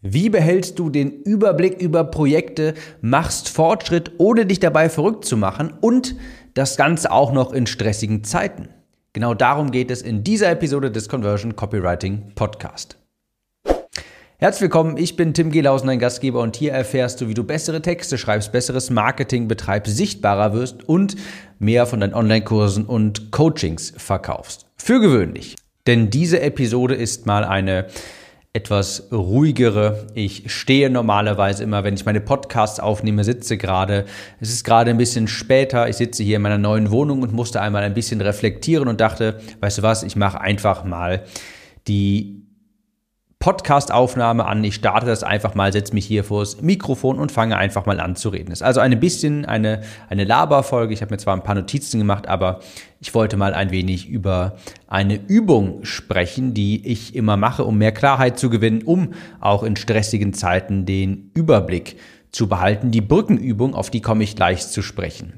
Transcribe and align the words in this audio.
Wie 0.00 0.30
behältst 0.30 0.78
du 0.78 0.90
den 0.90 1.10
Überblick 1.10 1.82
über 1.82 2.04
Projekte, 2.04 2.74
machst 3.00 3.48
Fortschritt, 3.48 4.12
ohne 4.18 4.46
dich 4.46 4.60
dabei 4.60 4.88
verrückt 4.88 5.24
zu 5.24 5.36
machen 5.36 5.74
und 5.80 6.14
das 6.54 6.76
Ganze 6.76 7.10
auch 7.10 7.32
noch 7.32 7.52
in 7.52 7.66
stressigen 7.66 8.22
Zeiten? 8.22 8.68
Genau 9.12 9.34
darum 9.34 9.72
geht 9.72 9.90
es 9.90 10.02
in 10.02 10.22
dieser 10.22 10.52
Episode 10.52 10.92
des 10.92 11.08
Conversion 11.08 11.56
Copywriting 11.56 12.30
Podcast. 12.36 12.96
Herzlich 14.36 14.62
willkommen, 14.62 14.98
ich 14.98 15.16
bin 15.16 15.34
Tim 15.34 15.50
Gehlhausen, 15.50 15.88
dein 15.88 15.98
Gastgeber 15.98 16.42
und 16.42 16.54
hier 16.54 16.70
erfährst 16.70 17.20
du, 17.20 17.26
wie 17.26 17.34
du 17.34 17.42
bessere 17.42 17.82
Texte 17.82 18.18
schreibst, 18.18 18.52
besseres 18.52 18.90
Marketing 18.90 19.48
betreibst, 19.48 19.96
sichtbarer 19.96 20.52
wirst 20.52 20.88
und 20.88 21.16
mehr 21.58 21.86
von 21.86 21.98
deinen 21.98 22.14
Online-Kursen 22.14 22.86
und 22.86 23.32
Coachings 23.32 23.94
verkaufst. 23.96 24.66
Für 24.76 25.00
gewöhnlich. 25.00 25.56
Denn 25.88 26.08
diese 26.08 26.40
Episode 26.40 26.94
ist 26.94 27.26
mal 27.26 27.42
eine 27.42 27.88
etwas 28.52 29.08
ruhigere. 29.12 30.06
Ich 30.14 30.52
stehe 30.52 30.90
normalerweise 30.90 31.62
immer, 31.62 31.84
wenn 31.84 31.94
ich 31.94 32.04
meine 32.06 32.20
Podcasts 32.20 32.80
aufnehme, 32.80 33.22
sitze 33.22 33.56
gerade. 33.56 34.06
Es 34.40 34.50
ist 34.50 34.64
gerade 34.64 34.90
ein 34.90 34.96
bisschen 34.96 35.28
später. 35.28 35.88
Ich 35.88 35.96
sitze 35.96 36.22
hier 36.22 36.36
in 36.36 36.42
meiner 36.42 36.58
neuen 36.58 36.90
Wohnung 36.90 37.22
und 37.22 37.32
musste 37.32 37.60
einmal 37.60 37.82
ein 37.82 37.94
bisschen 37.94 38.20
reflektieren 38.20 38.88
und 38.88 39.00
dachte, 39.00 39.40
weißt 39.60 39.78
du 39.78 39.82
was, 39.82 40.02
ich 40.02 40.16
mache 40.16 40.40
einfach 40.40 40.84
mal 40.84 41.24
die 41.86 42.47
Podcast-Aufnahme 43.40 44.46
an. 44.46 44.64
Ich 44.64 44.74
starte 44.74 45.06
das 45.06 45.22
einfach 45.22 45.54
mal, 45.54 45.72
setze 45.72 45.94
mich 45.94 46.04
hier 46.04 46.24
vors 46.24 46.60
Mikrofon 46.60 47.20
und 47.20 47.30
fange 47.30 47.56
einfach 47.56 47.86
mal 47.86 48.00
an 48.00 48.16
zu 48.16 48.30
reden. 48.30 48.50
Das 48.50 48.60
ist 48.60 48.66
also 48.66 48.80
ein 48.80 48.98
bisschen 48.98 49.44
eine, 49.44 49.82
eine 50.08 50.24
Laberfolge. 50.24 50.92
Ich 50.92 51.02
habe 51.02 51.14
mir 51.14 51.18
zwar 51.18 51.36
ein 51.36 51.44
paar 51.44 51.54
Notizen 51.54 51.98
gemacht, 51.98 52.26
aber 52.26 52.58
ich 53.00 53.14
wollte 53.14 53.36
mal 53.36 53.54
ein 53.54 53.70
wenig 53.70 54.08
über 54.08 54.56
eine 54.88 55.14
Übung 55.14 55.84
sprechen, 55.84 56.52
die 56.52 56.84
ich 56.84 57.14
immer 57.14 57.36
mache, 57.36 57.64
um 57.64 57.78
mehr 57.78 57.92
Klarheit 57.92 58.40
zu 58.40 58.50
gewinnen, 58.50 58.82
um 58.82 59.14
auch 59.40 59.62
in 59.62 59.76
stressigen 59.76 60.32
Zeiten 60.32 60.84
den 60.84 61.30
Überblick 61.34 61.96
zu 62.32 62.48
behalten. 62.48 62.90
Die 62.90 63.00
Brückenübung, 63.00 63.74
auf 63.74 63.90
die 63.90 64.02
komme 64.02 64.24
ich 64.24 64.34
gleich 64.34 64.66
zu 64.66 64.82
sprechen. 64.82 65.34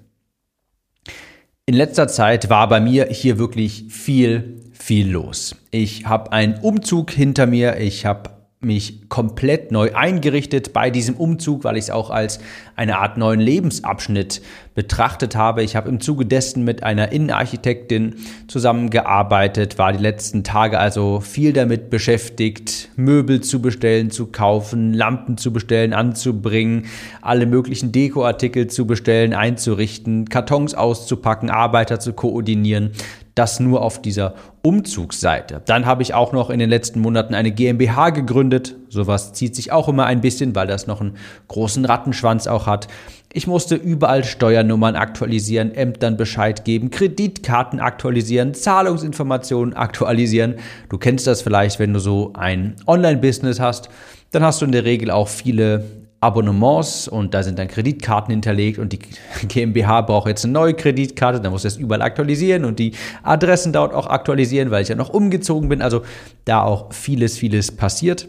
In 1.67 1.75
letzter 1.75 2.09
Zeit 2.09 2.49
war 2.49 2.69
bei 2.69 2.81
mir 2.81 3.07
hier 3.11 3.39
wirklich 3.39 3.85
viel 3.91 4.70
viel 4.83 5.11
los. 5.11 5.57
Ich 5.71 6.07
habe 6.07 6.33
einen 6.33 6.55
Umzug 6.55 7.11
hinter 7.11 7.47
mir, 7.47 7.79
ich 7.79 8.07
habe 8.07 8.31
mich 8.63 9.09
komplett 9.09 9.73
neu 9.73 9.95
eingerichtet 9.95 10.75
bei 10.75 10.91
diesem 10.91 11.17
Umzug, 11.17 11.65
weil 11.65 11.79
ich 11.79 11.85
es 11.85 11.91
auch 11.91 12.11
als 12.11 12.41
eine 12.77 12.99
Art 12.99 13.17
neuen 13.17 13.41
Lebensabschnitt 13.41 14.43
betrachtet 14.75 15.35
habe. 15.35 15.63
Ich 15.63 15.77
habe 15.77 15.89
im 15.89 16.01
Zuge 16.01 16.27
dessen 16.27 16.63
mit 16.63 16.83
einer 16.83 17.11
Innenarchitektin 17.11 18.17
zusammengearbeitet, 18.49 19.79
war 19.79 19.93
die 19.93 20.03
letzten 20.03 20.45
Tage 20.45 20.79
also 20.79 21.21
viel 21.21 21.55
damit 21.55 21.89
beschäftigt, 21.89 22.91
Möbel 22.97 23.41
zu 23.41 23.63
bestellen, 23.63 24.11
zu 24.11 24.27
kaufen, 24.27 24.93
Lampen 24.93 25.39
zu 25.39 25.55
bestellen, 25.55 25.95
anzubringen, 25.95 26.85
alle 27.23 27.47
möglichen 27.47 27.93
Dekoartikel 27.93 28.67
zu 28.67 28.87
bestellen, 28.87 29.33
einzurichten, 29.33 30.29
Kartons 30.29 30.75
auszupacken, 30.75 31.49
Arbeiter 31.49 31.99
zu 31.99 32.13
koordinieren 32.13 32.93
das 33.41 33.59
nur 33.59 33.81
auf 33.81 34.03
dieser 34.03 34.35
Umzugsseite. 34.61 35.63
Dann 35.65 35.87
habe 35.87 36.03
ich 36.03 36.13
auch 36.13 36.33
noch 36.33 36.51
in 36.51 36.59
den 36.59 36.69
letzten 36.69 37.01
Monaten 37.01 37.33
eine 37.33 37.51
GmbH 37.51 38.11
gegründet. 38.11 38.77
Sowas 38.91 39.33
zieht 39.33 39.57
sich 39.57 39.73
auch 39.73 39.89
immer 39.89 40.05
ein 40.05 40.21
bisschen, 40.21 40.55
weil 40.55 40.67
das 40.67 40.87
noch 40.87 41.01
einen 41.01 41.17
großen 41.49 41.87
Rattenschwanz 41.87 42.47
auch 42.47 42.67
hat. 42.67 42.89
Ich 43.33 43.47
musste 43.47 43.77
überall 43.77 44.25
Steuernummern 44.25 44.95
aktualisieren, 44.95 45.75
Ämtern 45.75 46.19
Bescheid 46.19 46.67
geben, 46.67 46.91
Kreditkarten 46.91 47.81
aktualisieren, 47.81 48.53
Zahlungsinformationen 48.53 49.73
aktualisieren. 49.73 50.57
Du 50.91 50.99
kennst 50.99 51.27
das 51.27 51.41
vielleicht, 51.41 51.79
wenn 51.79 51.95
du 51.95 51.99
so 51.99 52.35
ein 52.35 52.77
Online-Business 52.87 53.59
hast. 53.59 53.89
Dann 54.33 54.43
hast 54.45 54.61
du 54.61 54.67
in 54.67 54.73
der 54.73 54.85
Regel 54.85 55.11
auch 55.11 55.29
viele 55.29 55.85
Abonnements 56.21 57.09
und 57.09 57.33
da 57.33 57.43
sind 57.43 57.59
dann 57.59 57.69
Kreditkarten 57.69 58.31
hinterlegt 58.31 58.79
und 58.79 58.93
die 58.93 58.99
GmbH 59.49 60.03
braucht 60.03 60.29
jetzt 60.29 60.45
eine 60.45 60.53
neue 60.53 60.75
Kreditkarte, 60.75 61.41
dann 61.41 61.53
muss 61.53 61.63
das 61.63 61.77
überall 61.77 62.03
aktualisieren 62.03 62.65
und 62.65 62.79
die 62.79 62.93
Adressen 63.23 63.73
dort 63.73 63.95
auch 63.95 64.07
aktualisieren, 64.07 64.71
weil 64.71 64.83
ich 64.83 64.89
ja 64.89 64.97
noch 64.97 65.09
umgezogen 65.09 65.69
bin. 65.69 65.81
Also 65.81 66.03
da 66.45 66.63
auch 66.63 66.93
vieles, 66.93 67.39
vieles 67.39 67.73
passiert. 67.73 68.29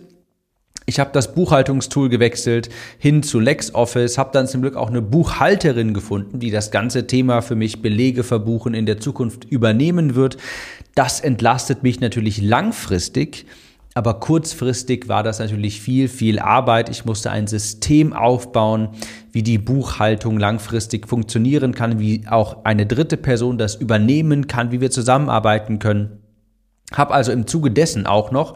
Ich 0.88 1.00
habe 1.00 1.12
das 1.14 1.36
Buchhaltungstool 1.36 2.10
gewechselt 2.10 2.70
hin 2.98 3.24
zu 3.24 3.40
LexOffice, 3.40 4.18
habe 4.18 4.32
dann 4.34 4.48
zum 4.48 4.62
Glück 4.62 4.76
auch 4.76 4.90
eine 4.90 5.02
Buchhalterin 5.02 5.94
gefunden, 5.94 6.40
die 6.40 6.50
das 6.50 6.72
ganze 6.72 7.08
Thema 7.08 7.42
für 7.42 7.56
mich 7.56 7.82
Belege 7.82 8.24
verbuchen 8.24 8.74
in 8.74 8.86
der 8.86 9.00
Zukunft 9.00 9.46
übernehmen 9.46 10.16
wird. 10.16 10.38
Das 10.96 11.20
entlastet 11.20 11.84
mich 11.84 12.00
natürlich 12.00 12.42
langfristig 12.42 13.46
aber 13.94 14.16
kurzfristig 14.16 15.10
war 15.10 15.22
das 15.22 15.40
natürlich 15.40 15.82
viel, 15.82 16.08
viel 16.08 16.40
Arbeit. 16.40 16.90
Ich 16.90 17.04
musste 17.04 17.30
ein 17.30 17.48
System 17.48 18.14
aufbauen, 18.14 18.90
wie 19.32 19.44
die 19.44 19.58
Buchhaltung 19.58 20.40
langfristig 20.40 21.08
funktionieren 21.08 21.74
kann, 21.74 22.00
wie 22.00 22.26
auch 22.30 22.64
eine 22.64 22.86
dritte 22.86 23.18
Person 23.18 23.58
das 23.58 23.76
übernehmen 23.76 24.48
kann, 24.48 24.72
wie 24.72 24.80
wir 24.80 24.92
zusammenarbeiten 24.92 25.80
können. 25.80 26.20
Hab 26.94 27.12
also 27.12 27.32
im 27.32 27.48
Zuge 27.48 27.72
dessen 27.72 28.06
auch 28.06 28.32
noch 28.32 28.56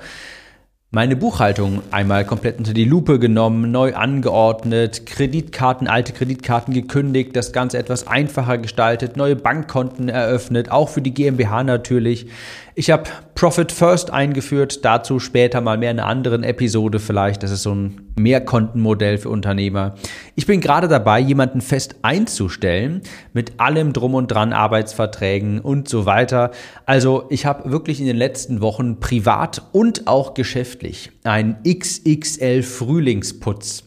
meine 0.95 1.17
Buchhaltung 1.17 1.81
einmal 1.91 2.23
komplett 2.23 2.57
unter 2.57 2.73
die 2.73 2.85
Lupe 2.85 3.19
genommen, 3.19 3.69
neu 3.69 3.95
angeordnet, 3.95 5.05
Kreditkarten, 5.05 5.89
alte 5.89 6.13
Kreditkarten 6.13 6.73
gekündigt, 6.73 7.35
das 7.35 7.51
Ganze 7.51 7.77
etwas 7.77 8.07
einfacher 8.07 8.57
gestaltet, 8.57 9.17
neue 9.17 9.35
Bankkonten 9.35 10.07
eröffnet, 10.07 10.71
auch 10.71 10.87
für 10.87 11.01
die 11.01 11.13
GmbH 11.13 11.65
natürlich. 11.65 12.27
Ich 12.77 12.91
habe 12.91 13.03
Profit 13.35 13.71
First 13.71 14.11
eingeführt, 14.11 14.83
dazu 14.83 15.21
später 15.21 15.61
mal 15.61 15.77
mehr 15.77 15.91
in 15.91 15.99
einer 16.01 16.09
anderen 16.09 16.43
Episode 16.43 16.99
vielleicht. 16.99 17.41
Das 17.41 17.49
ist 17.49 17.63
so 17.63 17.73
ein 17.73 18.11
Mehrkontenmodell 18.19 19.17
für 19.17 19.29
Unternehmer. 19.29 19.95
Ich 20.35 20.45
bin 20.45 20.59
gerade 20.59 20.89
dabei, 20.89 21.21
jemanden 21.21 21.61
fest 21.61 21.95
einzustellen 22.01 23.01
mit 23.31 23.61
allem 23.61 23.93
drum 23.93 24.13
und 24.13 24.27
dran, 24.27 24.51
Arbeitsverträgen 24.51 25.61
und 25.61 25.87
so 25.87 26.05
weiter. 26.05 26.51
Also 26.85 27.27
ich 27.29 27.45
habe 27.45 27.71
wirklich 27.71 28.01
in 28.01 28.07
den 28.07 28.17
letzten 28.17 28.59
Wochen 28.59 28.99
privat 28.99 29.61
und 29.71 30.07
auch 30.07 30.33
geschäftlich 30.33 31.11
einen 31.23 31.55
XXL 31.63 32.61
Frühlingsputz 32.61 33.85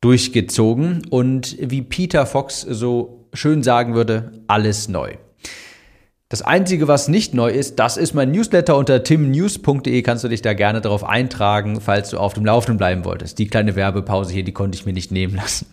durchgezogen 0.00 1.06
und 1.08 1.56
wie 1.60 1.82
Peter 1.82 2.26
Fox 2.26 2.62
so 2.62 3.28
schön 3.32 3.62
sagen 3.62 3.94
würde, 3.94 4.32
alles 4.48 4.88
neu. 4.88 5.14
Das 6.30 6.42
Einzige, 6.42 6.88
was 6.88 7.08
nicht 7.08 7.32
neu 7.32 7.48
ist, 7.48 7.78
das 7.78 7.96
ist 7.96 8.12
mein 8.12 8.30
Newsletter 8.30 8.76
unter 8.76 9.02
timnews.de. 9.02 10.02
Kannst 10.02 10.24
du 10.24 10.28
dich 10.28 10.42
da 10.42 10.52
gerne 10.52 10.82
darauf 10.82 11.02
eintragen, 11.02 11.80
falls 11.80 12.10
du 12.10 12.18
auf 12.18 12.34
dem 12.34 12.44
Laufenden 12.44 12.76
bleiben 12.76 13.06
wolltest. 13.06 13.38
Die 13.38 13.46
kleine 13.46 13.76
Werbepause 13.76 14.34
hier, 14.34 14.44
die 14.44 14.52
konnte 14.52 14.76
ich 14.76 14.84
mir 14.84 14.92
nicht 14.92 15.10
nehmen 15.10 15.36
lassen. 15.36 15.64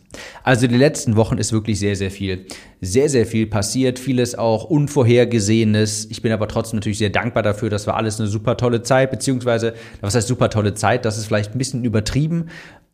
Also 0.44 0.68
die 0.68 0.78
letzten 0.78 1.18
Wochen 1.18 1.40
ist 1.40 1.52
wirklich 1.52 1.78
sehr, 1.78 1.98
sehr 1.98 2.10
viel, 2.10 2.46
sehr, 2.80 3.10
sehr 3.10 3.26
viel 3.26 3.48
passiert. 3.48 4.00
Vieles 4.00 4.36
auch 4.36 4.64
Unvorhergesehenes. 4.64 6.06
Ich 6.10 6.22
bin 6.22 6.32
aber 6.32 6.48
trotzdem 6.48 6.78
natürlich 6.78 7.00
sehr 7.00 7.10
dankbar 7.10 7.44
dafür. 7.44 7.70
Das 7.70 7.86
war 7.86 7.98
alles 7.98 8.22
eine 8.22 8.30
super 8.30 8.56
tolle 8.56 8.82
Zeit, 8.82 9.12
beziehungsweise, 9.12 9.74
was 10.00 10.16
heißt 10.16 10.30
super 10.30 10.50
tolle 10.50 10.74
Zeit? 10.74 11.04
Das 11.04 11.18
ist 11.18 11.26
vielleicht 11.26 11.54
ein 11.54 11.58
bisschen 11.58 11.84
übertrieben, 11.84 12.48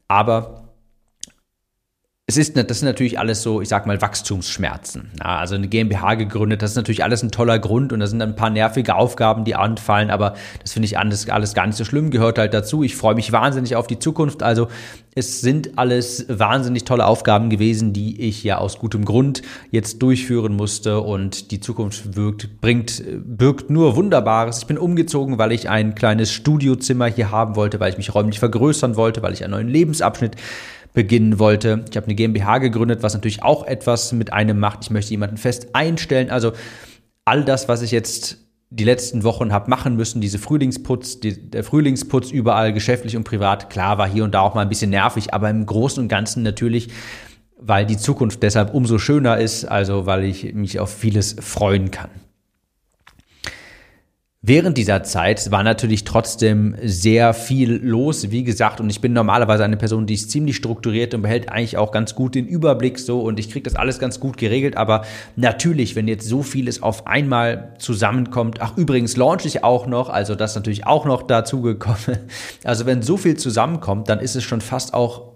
aber 0.08 0.61
es 2.28 2.38
ist, 2.38 2.56
das 2.56 2.80
sind 2.80 2.88
natürlich 2.88 3.20
alles 3.20 3.42
so, 3.42 3.62
ich 3.62 3.68
sag 3.68 3.86
mal, 3.86 4.02
Wachstumsschmerzen. 4.02 5.10
Ja, 5.20 5.38
also 5.38 5.56
eine 5.56 5.68
GmbH 5.68 6.16
gegründet, 6.16 6.62
das 6.62 6.72
ist 6.72 6.76
natürlich 6.78 7.04
alles 7.04 7.24
ein 7.24 7.32
toller 7.32 7.60
Grund 7.60 7.92
und 7.92 8.00
da 8.00 8.08
sind 8.08 8.22
ein 8.22 8.38
paar 8.38 8.50
nervige 8.50 8.96
Aufgaben, 8.96 9.44
die 9.44 9.56
anfallen, 9.56 10.10
aber 10.10 10.36
das 10.62 10.72
finde 10.72 10.86
ich 10.86 10.98
alles, 10.98 11.28
alles 11.28 11.54
gar 11.54 11.68
nicht 11.68 11.76
so 11.76 11.84
schlimm, 11.84 12.10
gehört 12.10 12.38
halt 12.38 12.54
dazu. 12.54 12.84
Ich 12.84 12.96
freue 12.96 13.16
mich 13.16 13.34
wahnsinnig 13.34 13.76
auf 13.76 13.86
die 13.86 14.00
Zukunft. 14.00 14.44
Also 14.44 14.70
es 15.14 15.42
sind 15.42 15.78
alles 15.78 16.26
wahnsinnig 16.30 16.86
tolle 16.86 17.06
Aufgaben 17.06 17.50
gewesen, 17.50 17.92
die 17.92 18.22
ich 18.22 18.46
ja 18.46 18.60
aus 18.60 18.80
gutem 18.80 19.04
Grund 19.04 19.42
jetzt 19.72 20.02
durchführen 20.02 20.56
musste 20.56 21.02
und 21.02 21.52
die 21.52 21.60
Zukunft 21.60 22.16
wirkt, 22.16 22.62
bringt, 22.62 23.04
birgt 23.26 23.70
nur 23.70 23.98
Wunderbares. 23.98 24.60
Ich 24.60 24.68
bin 24.68 24.78
umgezogen, 24.78 25.38
weil 25.38 25.52
ich 25.52 25.68
ein 25.68 25.96
kleines 25.96 26.32
Studiozimmer 26.32 27.08
hier 27.08 27.30
haben 27.30 27.58
wollte, 27.58 27.82
weil 27.82 27.92
ich 27.92 27.98
mich 27.98 28.16
räumlich 28.16 28.40
vergrößern 28.40 28.96
wollte, 28.96 29.22
weil 29.22 29.34
ich 29.34 29.44
einen 29.44 29.52
neuen 29.52 29.68
Lebensabschnitt 29.68 30.38
beginnen 30.94 31.40
wollte. 31.40 31.86
Ich 31.90 31.98
habe 31.98 32.08
eine 32.08 32.16
GmbH 32.16 32.58
gegründet, 32.58 33.04
was 33.04 33.14
natürlich 33.14 33.44
auch 33.44 33.66
etwas 33.66 34.12
mit 34.12 34.34
einem 34.34 34.60
macht. 34.60 34.80
Ich 34.84 34.90
möchte 34.90 35.12
jemanden 35.12 35.38
fest 35.38 35.70
einstellen. 35.74 36.30
Also 36.30 36.54
all 37.26 37.46
das, 37.46 37.68
was 37.68 37.82
ich 37.82 37.92
jetzt 37.92 38.38
die 38.70 38.86
letzten 38.86 39.24
Wochen 39.24 39.52
habe 39.52 39.70
machen 39.70 39.98
müssen, 39.98 40.22
diese 40.22 40.40
Frühlingsputz, 40.40 41.20
die, 41.20 41.50
der 41.50 41.64
Frühlingsputz 41.64 42.32
überall, 42.32 42.72
geschäftlich 42.72 43.18
und 43.18 43.26
privat, 43.26 43.70
klar 43.70 43.98
war 43.98 44.08
hier 44.08 44.24
und 44.24 44.34
da 44.34 44.42
auch 44.42 44.56
mal 44.56 44.62
ein 44.62 44.70
bisschen 44.70 44.92
nervig, 44.92 45.34
aber 45.34 45.50
im 45.50 45.66
Großen 45.66 46.02
und 46.02 46.08
Ganzen 46.08 46.42
natürlich, 46.42 46.90
weil 47.58 47.86
die 47.86 47.98
Zukunft 47.98 48.42
deshalb 48.44 48.74
umso 48.74 48.98
schöner 48.98 49.38
ist, 49.38 49.66
also 49.66 50.06
weil 50.06 50.24
ich 50.24 50.54
mich 50.54 50.80
auf 50.80 50.90
vieles 50.90 51.36
freuen 51.42 51.92
kann. 51.92 52.10
Während 54.44 54.76
dieser 54.76 55.04
Zeit 55.04 55.52
war 55.52 55.62
natürlich 55.62 56.04
trotzdem 56.04 56.76
sehr 56.82 57.36
viel 57.36 57.74
los, 57.74 58.32
wie 58.32 58.44
gesagt, 58.44 58.82
und 58.82 58.90
ich 58.90 59.00
bin 59.00 59.14
normalerweise 59.14 59.64
eine 59.64 59.78
Person, 59.78 60.08
die 60.08 60.16
ist 60.16 60.32
ziemlich 60.32 60.56
strukturiert 60.56 61.14
und 61.14 61.22
behält 61.22 61.50
eigentlich 61.50 61.78
auch 61.78 61.92
ganz 61.92 62.16
gut 62.16 62.34
den 62.34 62.48
Überblick 62.48 62.98
so 62.98 63.22
und 63.22 63.40
ich 63.40 63.52
kriege 63.52 63.62
das 63.62 63.76
alles 63.76 64.00
ganz 64.00 64.20
gut 64.20 64.38
geregelt, 64.38 64.78
aber 64.78 65.06
natürlich, 65.36 65.96
wenn 65.96 66.08
jetzt 66.08 66.28
so 66.28 66.42
vieles 66.42 66.82
auf 66.82 67.06
einmal 67.06 67.76
zusammenkommt, 67.78 68.62
ach 68.62 68.76
übrigens 68.78 69.16
launch 69.16 69.46
ich 69.46 69.64
auch 69.64 69.86
noch, 69.86 70.10
also 70.10 70.34
das 70.34 70.56
natürlich 70.56 70.88
auch 70.88 71.06
noch 71.06 71.22
dazu 71.22 71.62
gekommen. 71.62 71.92
Also 72.64 72.86
wenn 72.86 73.02
so 73.02 73.18
viel 73.18 73.38
zusammenkommt, 73.38 74.10
dann 74.10 74.20
ist 74.20 74.36
es 74.36 74.44
schon 74.44 74.62
fast 74.62 74.94
auch 74.94 75.34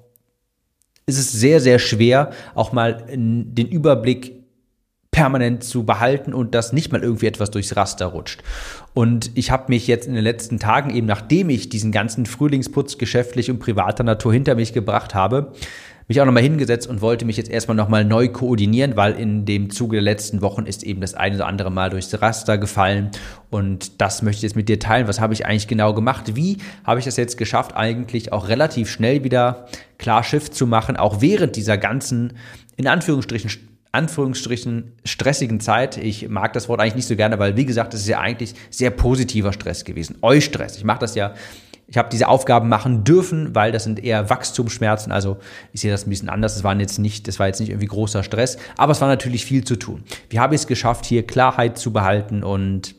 ist 1.07 1.19
es 1.19 1.31
sehr 1.31 1.59
sehr 1.59 1.77
schwer 1.77 2.31
auch 2.55 2.71
mal 2.71 3.05
den 3.07 3.67
Überblick 3.67 4.34
permanent 5.15 5.63
zu 5.63 5.85
behalten 5.85 6.33
und 6.33 6.53
dass 6.53 6.73
nicht 6.73 6.91
mal 6.91 7.01
irgendwie 7.01 7.27
etwas 7.27 7.49
durchs 7.49 7.77
Raster 7.77 8.07
rutscht. 8.07 8.43
Und 8.93 9.31
ich 9.35 9.49
habe 9.49 9.65
mich 9.69 9.87
jetzt 9.87 10.07
in 10.07 10.13
den 10.13 10.23
letzten 10.25 10.59
Tagen, 10.59 10.89
eben 10.89 11.07
nachdem 11.07 11.49
ich 11.49 11.69
diesen 11.69 11.93
ganzen 11.93 12.25
Frühlingsputz 12.25 12.97
geschäftlich 12.97 13.49
und 13.49 13.59
privater 13.59 14.03
Natur 14.03 14.33
hinter 14.33 14.55
mich 14.55 14.73
gebracht 14.73 15.15
habe, 15.15 15.53
mich 16.09 16.19
auch 16.19 16.25
nochmal 16.25 16.43
hingesetzt 16.43 16.87
und 16.87 16.99
wollte 16.99 17.23
mich 17.23 17.37
jetzt 17.37 17.49
erstmal 17.49 17.77
nochmal 17.77 18.03
neu 18.03 18.27
koordinieren, 18.27 18.97
weil 18.97 19.13
in 19.13 19.45
dem 19.45 19.69
Zuge 19.69 19.95
der 19.95 20.03
letzten 20.03 20.41
Wochen 20.41 20.65
ist 20.65 20.83
eben 20.83 20.99
das 20.99 21.13
eine 21.13 21.35
oder 21.35 21.47
andere 21.47 21.71
Mal 21.71 21.91
durchs 21.91 22.21
Raster 22.21 22.57
gefallen 22.57 23.11
und 23.49 24.01
das 24.01 24.21
möchte 24.21 24.39
ich 24.39 24.43
jetzt 24.43 24.57
mit 24.57 24.67
dir 24.67 24.79
teilen. 24.79 25.07
Was 25.07 25.21
habe 25.21 25.33
ich 25.33 25.45
eigentlich 25.45 25.69
genau 25.69 25.93
gemacht? 25.93 26.35
Wie 26.35 26.57
habe 26.83 26.99
ich 26.99 27.05
das 27.05 27.15
jetzt 27.15 27.37
geschafft, 27.37 27.73
eigentlich 27.73 28.33
auch 28.33 28.49
relativ 28.49 28.89
schnell 28.89 29.23
wieder 29.23 29.67
klar 29.97 30.25
Schiff 30.25 30.51
zu 30.51 30.67
machen, 30.67 30.97
auch 30.97 31.21
während 31.21 31.55
dieser 31.55 31.77
ganzen, 31.77 32.33
in 32.75 32.87
Anführungsstrichen, 32.87 33.49
Anführungsstrichen 33.95 34.91
stressigen 35.03 35.59
Zeit. 35.59 35.97
Ich 35.97 36.29
mag 36.29 36.53
das 36.53 36.69
Wort 36.69 36.79
eigentlich 36.79 36.95
nicht 36.95 37.07
so 37.07 37.15
gerne, 37.15 37.39
weil 37.39 37.57
wie 37.57 37.65
gesagt, 37.65 37.93
das 37.93 38.01
ist 38.01 38.07
ja 38.07 38.19
eigentlich 38.19 38.53
sehr 38.69 38.91
positiver 38.91 39.53
Stress 39.53 39.83
gewesen. 39.83 40.17
Eustress. 40.21 40.77
Ich 40.77 40.83
mache 40.83 40.99
das 40.99 41.15
ja 41.15 41.33
ich 41.87 41.97
habe 41.97 42.09
diese 42.11 42.27
Aufgaben 42.27 42.67
machen 42.67 43.03
dürfen, 43.03 43.53
weil 43.53 43.71
das 43.71 43.83
sind 43.83 44.03
eher 44.03 44.29
Wachstumsschmerzen. 44.29 45.11
Also 45.11 45.37
ich 45.71 45.81
sehe 45.81 45.91
das 45.91 46.05
ein 46.05 46.09
bisschen 46.09 46.29
anders. 46.29 46.55
Das 46.55 46.63
waren 46.63 46.79
jetzt 46.79 46.97
nicht, 46.97 47.27
das 47.27 47.39
war 47.39 47.47
jetzt 47.47 47.59
nicht 47.59 47.69
irgendwie 47.69 47.87
großer 47.87 48.23
Stress, 48.23 48.57
aber 48.77 48.91
es 48.91 49.01
war 49.01 49.07
natürlich 49.07 49.45
viel 49.45 49.63
zu 49.63 49.75
tun. 49.75 50.03
Wie 50.29 50.39
habe 50.39 50.55
ich 50.55 50.61
es 50.61 50.67
geschafft, 50.67 51.05
hier 51.05 51.25
Klarheit 51.27 51.77
zu 51.77 51.93
behalten 51.93 52.43
und 52.43 52.95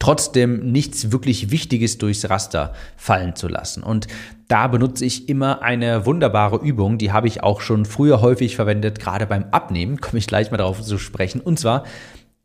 trotzdem 0.00 0.72
nichts 0.72 1.12
wirklich 1.12 1.52
Wichtiges 1.52 1.98
durchs 1.98 2.28
Raster 2.28 2.72
fallen 2.96 3.36
zu 3.36 3.46
lassen. 3.46 3.84
Und 3.84 4.08
da 4.48 4.66
benutze 4.66 5.04
ich 5.04 5.28
immer 5.28 5.62
eine 5.62 6.06
wunderbare 6.06 6.56
Übung, 6.56 6.98
die 6.98 7.12
habe 7.12 7.28
ich 7.28 7.44
auch 7.44 7.60
schon 7.60 7.84
früher 7.84 8.20
häufig 8.20 8.56
verwendet, 8.56 8.98
gerade 8.98 9.26
beim 9.26 9.44
Abnehmen, 9.52 10.00
komme 10.00 10.18
ich 10.18 10.26
gleich 10.26 10.50
mal 10.50 10.56
darauf 10.56 10.82
zu 10.82 10.98
sprechen, 10.98 11.40
und 11.40 11.60
zwar 11.60 11.84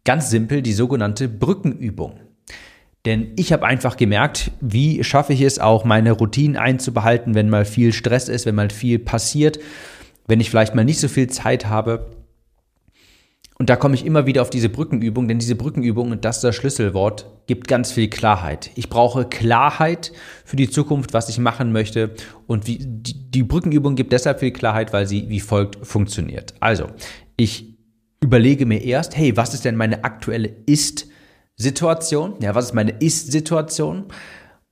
ganz 0.04 0.30
simpel 0.30 0.62
die 0.62 0.74
sogenannte 0.74 1.28
Brückenübung. 1.28 2.20
Denn 3.06 3.34
ich 3.36 3.54
habe 3.54 3.66
einfach 3.66 3.98
gemerkt, 3.98 4.52
wie 4.62 5.04
schaffe 5.04 5.34
ich 5.34 5.42
es 5.42 5.60
auch, 5.60 5.86
meine 5.86 6.12
Routinen 6.12 6.58
einzubehalten, 6.58 7.36
wenn 7.36 7.50
mal 7.50 7.66
viel 7.66 7.94
Stress 7.94 8.30
ist, 8.30 8.46
wenn 8.46 8.56
mal 8.56 8.70
viel 8.70 9.00
passiert, 9.00 9.60
wenn 10.28 10.40
ich 10.40 10.50
vielleicht 10.50 10.76
mal 10.76 10.86
nicht 10.86 11.00
so 11.00 11.08
viel 11.08 11.28
Zeit 11.28 11.68
habe, 11.68 12.15
und 13.58 13.70
da 13.70 13.78
komme 13.78 13.96
ich 13.96 14.06
immer 14.06 14.26
wieder 14.26 14.42
auf 14.42 14.50
diese 14.50 14.68
Brückenübung, 14.68 15.30
denn 15.30 15.40
diese 15.40 15.56
Brückenübung, 15.56 16.12
und 16.12 16.26
das 16.26 16.38
ist 16.38 16.44
das 16.44 16.56
Schlüsselwort, 16.56 17.26
gibt 17.48 17.70
ganz 17.70 17.92
viel 17.92 18.10
Klarheit. 18.10 18.70
Ich 18.76 18.90
brauche 18.90 19.26
Klarheit 19.26 20.12
für 20.44 20.58
die 20.58 20.70
Zukunft, 20.70 21.14
was 21.14 21.30
ich 21.30 21.38
machen 21.38 21.72
möchte. 21.72 22.12
Und 22.48 22.68
wie, 22.68 22.80
die, 22.80 23.32
die 23.32 23.44
Brückenübung 23.44 23.96
gibt 23.96 24.12
deshalb 24.12 24.42
viel 24.42 24.52
Klarheit, 24.52 24.92
weil 24.92 25.08
sie 25.08 25.30
wie 25.30 25.40
folgt 25.40 25.88
funktioniert. 25.88 26.54
Also, 26.60 26.88
ich 27.38 27.78
überlege 28.22 28.66
mir 28.66 28.84
erst, 28.84 29.16
hey, 29.16 29.38
was 29.38 29.54
ist 29.54 29.64
denn 29.64 29.78
meine 29.78 30.04
aktuelle 30.04 30.50
Ist-Situation? 30.66 32.36
Ja, 32.42 32.56
was 32.56 32.66
ist 32.66 32.74
meine 32.74 32.92
Ist-Situation? 33.00 34.06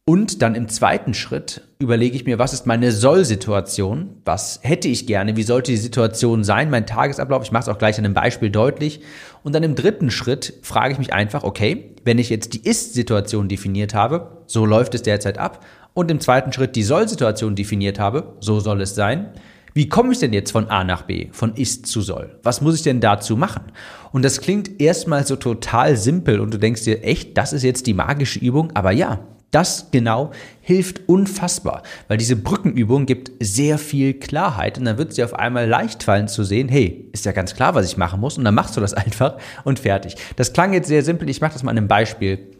Und 0.05 0.41
dann 0.41 0.55
im 0.55 0.67
zweiten 0.67 1.13
Schritt 1.13 1.61
überlege 1.79 2.17
ich 2.17 2.25
mir, 2.25 2.37
was 2.37 2.51
ist 2.51 2.65
meine 2.65 2.91
Soll-Situation? 2.91 4.17
Was 4.25 4.59
hätte 4.61 4.89
ich 4.89 5.07
gerne? 5.07 5.37
Wie 5.37 5.43
sollte 5.43 5.71
die 5.71 5.77
Situation 5.77 6.43
sein? 6.43 6.69
Mein 6.69 6.85
Tagesablauf? 6.85 7.43
Ich 7.43 7.53
mache 7.53 7.63
es 7.63 7.69
auch 7.69 7.77
gleich 7.77 7.97
an 7.97 8.03
einem 8.03 8.13
Beispiel 8.13 8.49
deutlich. 8.49 8.99
Und 9.43 9.55
dann 9.55 9.63
im 9.63 9.75
dritten 9.75 10.11
Schritt 10.11 10.55
frage 10.61 10.91
ich 10.91 10.99
mich 10.99 11.13
einfach, 11.13 11.45
okay, 11.45 11.95
wenn 12.03 12.19
ich 12.19 12.29
jetzt 12.29 12.53
die 12.53 12.67
Ist-Situation 12.67 13.47
definiert 13.47 13.93
habe, 13.93 14.43
so 14.45 14.65
läuft 14.65 14.93
es 14.93 15.03
derzeit 15.03 15.37
ab. 15.37 15.65
Und 15.93 16.11
im 16.11 16.19
zweiten 16.19 16.51
Schritt 16.51 16.75
die 16.75 16.83
Soll-Situation 16.83 17.55
definiert 17.55 17.97
habe, 17.97 18.35
so 18.41 18.59
soll 18.59 18.81
es 18.81 18.95
sein. 18.95 19.29
Wie 19.73 19.87
komme 19.87 20.11
ich 20.11 20.19
denn 20.19 20.33
jetzt 20.33 20.51
von 20.51 20.67
A 20.67 20.83
nach 20.83 21.03
B, 21.03 21.29
von 21.31 21.55
ist 21.55 21.87
zu 21.87 22.01
soll? 22.01 22.37
Was 22.43 22.59
muss 22.59 22.75
ich 22.75 22.83
denn 22.83 22.99
dazu 22.99 23.37
machen? 23.37 23.71
Und 24.11 24.25
das 24.25 24.41
klingt 24.41 24.81
erstmal 24.81 25.25
so 25.25 25.37
total 25.37 25.95
simpel 25.95 26.41
und 26.41 26.53
du 26.53 26.59
denkst 26.59 26.83
dir, 26.83 27.05
echt, 27.05 27.37
das 27.37 27.53
ist 27.53 27.63
jetzt 27.63 27.87
die 27.87 27.93
magische 27.93 28.39
Übung? 28.39 28.71
Aber 28.75 28.91
ja, 28.91 29.21
das 29.53 29.89
genau 29.91 30.31
hilft 30.61 31.07
unfassbar, 31.07 31.83
weil 32.07 32.17
diese 32.17 32.35
Brückenübung 32.35 33.05
gibt 33.05 33.31
sehr 33.39 33.77
viel 33.77 34.13
Klarheit 34.13 34.77
und 34.77 34.85
dann 34.85 34.97
wird 34.97 35.09
es 35.09 35.15
dir 35.15 35.25
auf 35.25 35.33
einmal 35.33 35.67
leicht 35.67 36.03
fallen 36.03 36.27
zu 36.27 36.43
sehen, 36.43 36.69
hey, 36.69 37.09
ist 37.13 37.25
ja 37.25 37.31
ganz 37.31 37.53
klar, 37.53 37.75
was 37.75 37.85
ich 37.85 37.97
machen 37.97 38.19
muss 38.19 38.37
und 38.37 38.45
dann 38.45 38.55
machst 38.55 38.75
du 38.75 38.81
das 38.81 38.93
einfach 38.93 39.37
und 39.63 39.79
fertig. 39.79 40.15
Das 40.35 40.53
klang 40.53 40.73
jetzt 40.73 40.87
sehr 40.87 41.03
simpel, 41.03 41.29
ich 41.29 41.41
mache 41.41 41.53
das 41.53 41.63
mal 41.63 41.71
an 41.71 41.77
einem 41.77 41.87
Beispiel 41.87 42.51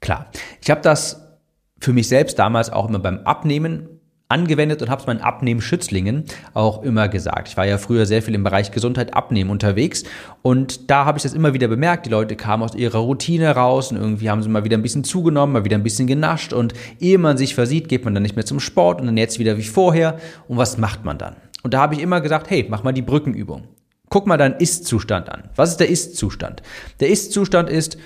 klar. 0.00 0.30
Ich 0.60 0.70
habe 0.70 0.80
das 0.80 1.38
für 1.80 1.92
mich 1.92 2.08
selbst 2.08 2.38
damals 2.38 2.70
auch 2.70 2.88
immer 2.88 2.98
beim 2.98 3.20
Abnehmen 3.20 3.93
angewendet 4.34 4.82
und 4.82 4.90
habe 4.90 5.00
es 5.00 5.06
meinen 5.06 5.20
Abnehmschützlingen 5.20 6.24
auch 6.52 6.82
immer 6.82 7.08
gesagt. 7.08 7.48
Ich 7.48 7.56
war 7.56 7.64
ja 7.64 7.78
früher 7.78 8.04
sehr 8.04 8.20
viel 8.20 8.34
im 8.34 8.42
Bereich 8.42 8.72
Gesundheit 8.72 9.14
Abnehmen 9.14 9.50
unterwegs 9.50 10.02
und 10.42 10.90
da 10.90 11.04
habe 11.04 11.18
ich 11.18 11.22
das 11.22 11.34
immer 11.34 11.54
wieder 11.54 11.68
bemerkt. 11.68 12.06
Die 12.06 12.10
Leute 12.10 12.34
kamen 12.34 12.64
aus 12.64 12.74
ihrer 12.74 12.98
Routine 12.98 13.52
raus 13.52 13.92
und 13.92 13.98
irgendwie 13.98 14.28
haben 14.28 14.42
sie 14.42 14.48
mal 14.48 14.64
wieder 14.64 14.76
ein 14.76 14.82
bisschen 14.82 15.04
zugenommen, 15.04 15.52
mal 15.52 15.64
wieder 15.64 15.78
ein 15.78 15.84
bisschen 15.84 16.08
genascht 16.08 16.52
und 16.52 16.74
ehe 16.98 17.18
man 17.18 17.36
sich 17.36 17.54
versieht, 17.54 17.88
geht 17.88 18.04
man 18.04 18.12
dann 18.12 18.24
nicht 18.24 18.34
mehr 18.34 18.44
zum 18.44 18.58
Sport 18.58 19.00
und 19.00 19.06
dann 19.06 19.16
jetzt 19.16 19.38
wieder 19.38 19.56
wie 19.56 19.62
vorher. 19.62 20.18
Und 20.48 20.56
was 20.56 20.78
macht 20.78 21.04
man 21.04 21.16
dann? 21.16 21.36
Und 21.62 21.72
da 21.72 21.80
habe 21.80 21.94
ich 21.94 22.00
immer 22.00 22.20
gesagt, 22.20 22.50
hey, 22.50 22.66
mach 22.68 22.82
mal 22.82 22.92
die 22.92 23.02
Brückenübung. 23.02 23.68
Guck 24.10 24.26
mal 24.26 24.36
deinen 24.36 24.56
Ist-Zustand 24.56 25.30
an. 25.30 25.44
Was 25.56 25.70
ist 25.70 25.80
der 25.80 25.88
Ist-Zustand? 25.88 26.62
Der 27.00 27.08
Ist-Zustand 27.08 27.70
ist, 27.70 27.96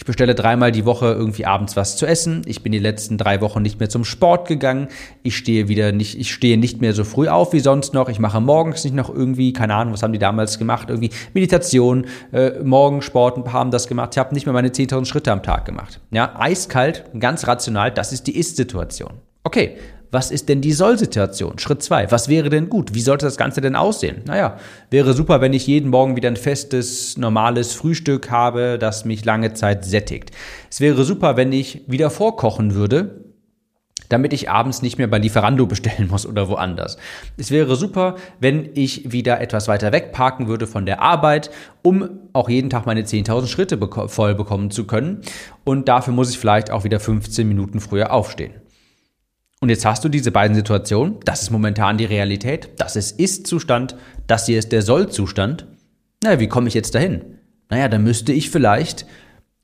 ich 0.00 0.06
bestelle 0.06 0.34
dreimal 0.34 0.72
die 0.72 0.86
Woche 0.86 1.08
irgendwie 1.08 1.44
abends 1.44 1.76
was 1.76 1.98
zu 1.98 2.06
essen. 2.06 2.40
Ich 2.46 2.62
bin 2.62 2.72
die 2.72 2.78
letzten 2.78 3.18
drei 3.18 3.42
Wochen 3.42 3.60
nicht 3.60 3.80
mehr 3.80 3.90
zum 3.90 4.06
Sport 4.06 4.48
gegangen. 4.48 4.88
Ich 5.22 5.36
stehe 5.36 5.68
wieder 5.68 5.92
nicht, 5.92 6.18
ich 6.18 6.32
stehe 6.32 6.56
nicht 6.56 6.80
mehr 6.80 6.94
so 6.94 7.04
früh 7.04 7.28
auf 7.28 7.52
wie 7.52 7.60
sonst 7.60 7.92
noch. 7.92 8.08
Ich 8.08 8.18
mache 8.18 8.40
morgens 8.40 8.82
nicht 8.82 8.96
noch 8.96 9.14
irgendwie, 9.14 9.52
keine 9.52 9.74
Ahnung, 9.74 9.92
was 9.92 10.02
haben 10.02 10.14
die 10.14 10.18
damals 10.18 10.58
gemacht? 10.58 10.88
Irgendwie 10.88 11.10
Meditation, 11.34 12.06
äh, 12.32 12.52
Morgensport, 12.62 13.36
ein 13.36 13.44
paar 13.44 13.60
haben 13.60 13.70
das 13.70 13.88
gemacht. 13.88 14.12
Ich 14.14 14.18
habe 14.18 14.32
nicht 14.32 14.46
mehr 14.46 14.54
meine 14.54 14.68
10.000 14.68 15.04
Schritte 15.04 15.32
am 15.32 15.42
Tag 15.42 15.66
gemacht. 15.66 16.00
Ja, 16.10 16.34
eiskalt, 16.38 17.04
ganz 17.20 17.46
rational, 17.46 17.90
das 17.90 18.14
ist 18.14 18.26
die 18.26 18.38
Ist-Situation. 18.38 19.12
Okay, 19.44 19.76
was 20.10 20.30
ist 20.30 20.48
denn 20.48 20.60
die 20.60 20.72
Soll-Situation? 20.72 21.58
Schritt 21.58 21.82
zwei. 21.82 22.10
Was 22.10 22.28
wäre 22.28 22.48
denn 22.48 22.68
gut? 22.68 22.94
Wie 22.94 23.00
sollte 23.00 23.26
das 23.26 23.36
Ganze 23.36 23.60
denn 23.60 23.76
aussehen? 23.76 24.22
Naja, 24.26 24.56
wäre 24.90 25.14
super, 25.14 25.40
wenn 25.40 25.52
ich 25.52 25.66
jeden 25.66 25.90
Morgen 25.90 26.16
wieder 26.16 26.28
ein 26.28 26.36
festes, 26.36 27.16
normales 27.16 27.74
Frühstück 27.74 28.30
habe, 28.30 28.78
das 28.78 29.04
mich 29.04 29.24
lange 29.24 29.54
Zeit 29.54 29.84
sättigt. 29.84 30.32
Es 30.70 30.80
wäre 30.80 31.04
super, 31.04 31.36
wenn 31.36 31.52
ich 31.52 31.82
wieder 31.86 32.10
vorkochen 32.10 32.74
würde, 32.74 33.24
damit 34.08 34.32
ich 34.32 34.50
abends 34.50 34.82
nicht 34.82 34.98
mehr 34.98 35.06
bei 35.06 35.18
Lieferando 35.18 35.66
bestellen 35.68 36.08
muss 36.08 36.26
oder 36.26 36.48
woanders. 36.48 36.98
Es 37.36 37.52
wäre 37.52 37.76
super, 37.76 38.16
wenn 38.40 38.70
ich 38.74 39.12
wieder 39.12 39.40
etwas 39.40 39.68
weiter 39.68 39.92
weg 39.92 40.12
parken 40.12 40.48
würde 40.48 40.66
von 40.66 40.84
der 40.86 41.00
Arbeit, 41.00 41.50
um 41.82 42.08
auch 42.32 42.48
jeden 42.48 42.68
Tag 42.68 42.84
meine 42.84 43.02
10.000 43.02 43.46
Schritte 43.46 43.78
voll 44.08 44.34
bekommen 44.34 44.72
zu 44.72 44.86
können. 44.86 45.22
Und 45.64 45.88
dafür 45.88 46.12
muss 46.12 46.30
ich 46.30 46.38
vielleicht 46.38 46.70
auch 46.70 46.82
wieder 46.82 46.98
15 46.98 47.46
Minuten 47.46 47.78
früher 47.78 48.12
aufstehen. 48.12 48.54
Und 49.60 49.68
jetzt 49.68 49.84
hast 49.84 50.02
du 50.04 50.08
diese 50.08 50.32
beiden 50.32 50.56
Situationen. 50.56 51.20
Das 51.24 51.42
ist 51.42 51.50
momentan 51.50 51.98
die 51.98 52.06
Realität. 52.06 52.70
Das 52.78 52.96
ist 52.96 53.20
Ist-Zustand. 53.20 53.94
Das 54.26 54.46
hier 54.46 54.58
ist 54.58 54.72
der 54.72 54.80
Soll-Zustand. 54.80 55.66
Naja, 56.24 56.40
wie 56.40 56.48
komme 56.48 56.68
ich 56.68 56.74
jetzt 56.74 56.94
dahin? 56.94 57.38
Naja, 57.68 57.88
dann 57.88 58.02
müsste 58.02 58.32
ich 58.32 58.50
vielleicht 58.50 59.04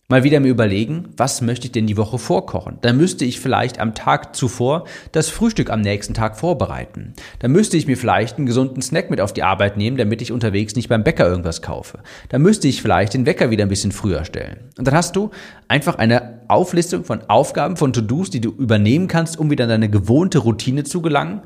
mal 0.08 0.22
wieder 0.22 0.38
mir 0.38 0.48
überlegen, 0.48 1.08
was 1.16 1.40
möchte 1.40 1.66
ich 1.66 1.72
denn 1.72 1.86
die 1.86 1.96
Woche 1.96 2.18
vorkochen? 2.18 2.78
Dann 2.80 2.96
müsste 2.96 3.24
ich 3.24 3.40
vielleicht 3.40 3.80
am 3.80 3.94
Tag 3.94 4.36
zuvor 4.36 4.84
das 5.10 5.28
Frühstück 5.28 5.70
am 5.70 5.80
nächsten 5.80 6.14
Tag 6.14 6.38
vorbereiten. 6.38 7.14
Dann 7.40 7.50
müsste 7.50 7.76
ich 7.76 7.88
mir 7.88 7.96
vielleicht 7.96 8.36
einen 8.36 8.46
gesunden 8.46 8.82
Snack 8.82 9.10
mit 9.10 9.20
auf 9.20 9.32
die 9.32 9.42
Arbeit 9.42 9.76
nehmen, 9.76 9.96
damit 9.96 10.22
ich 10.22 10.30
unterwegs 10.30 10.76
nicht 10.76 10.88
beim 10.88 11.02
Bäcker 11.02 11.26
irgendwas 11.26 11.60
kaufe. 11.60 11.98
Dann 12.28 12.42
müsste 12.42 12.68
ich 12.68 12.82
vielleicht 12.82 13.14
den 13.14 13.26
Wecker 13.26 13.50
wieder 13.50 13.64
ein 13.64 13.68
bisschen 13.68 13.92
früher 13.92 14.24
stellen. 14.24 14.70
Und 14.78 14.86
dann 14.86 14.94
hast 14.94 15.16
du 15.16 15.30
einfach 15.66 15.96
eine 15.96 16.42
Auflistung 16.46 17.04
von 17.04 17.22
Aufgaben, 17.28 17.76
von 17.76 17.92
To-Dos, 17.92 18.30
die 18.30 18.40
du 18.40 18.50
übernehmen 18.50 19.08
kannst, 19.08 19.38
um 19.38 19.50
wieder 19.50 19.64
in 19.64 19.70
deine 19.70 19.90
gewohnte 19.90 20.38
Routine 20.38 20.84
zu 20.84 21.02
gelangen. 21.02 21.42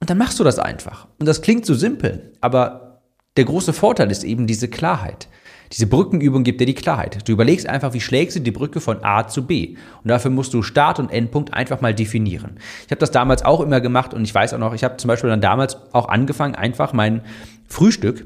Und 0.00 0.08
dann 0.08 0.18
machst 0.18 0.38
du 0.38 0.44
das 0.44 0.60
einfach. 0.60 1.08
Und 1.18 1.26
das 1.26 1.42
klingt 1.42 1.66
so 1.66 1.74
simpel, 1.74 2.32
aber 2.40 3.00
der 3.36 3.44
große 3.44 3.72
Vorteil 3.72 4.10
ist 4.10 4.24
eben 4.24 4.46
diese 4.46 4.68
Klarheit. 4.68 5.28
Diese 5.72 5.86
Brückenübung 5.86 6.44
gibt 6.44 6.60
dir 6.60 6.66
die 6.66 6.74
Klarheit. 6.74 7.26
Du 7.26 7.32
überlegst 7.32 7.66
einfach, 7.66 7.94
wie 7.94 8.00
schlägst 8.00 8.36
du 8.36 8.40
die 8.40 8.50
Brücke 8.50 8.80
von 8.80 9.02
A 9.02 9.26
zu 9.26 9.46
B. 9.46 9.76
Und 10.04 10.08
dafür 10.08 10.30
musst 10.30 10.52
du 10.52 10.62
Start 10.62 10.98
und 10.98 11.10
Endpunkt 11.10 11.54
einfach 11.54 11.80
mal 11.80 11.94
definieren. 11.94 12.58
Ich 12.84 12.90
habe 12.90 13.00
das 13.00 13.10
damals 13.10 13.44
auch 13.44 13.60
immer 13.60 13.80
gemacht 13.80 14.12
und 14.12 14.24
ich 14.24 14.34
weiß 14.34 14.52
auch 14.54 14.58
noch, 14.58 14.74
ich 14.74 14.84
habe 14.84 14.98
zum 14.98 15.08
Beispiel 15.08 15.30
dann 15.30 15.40
damals 15.40 15.76
auch 15.92 16.08
angefangen, 16.08 16.54
einfach 16.54 16.92
mein 16.92 17.22
Frühstück 17.68 18.24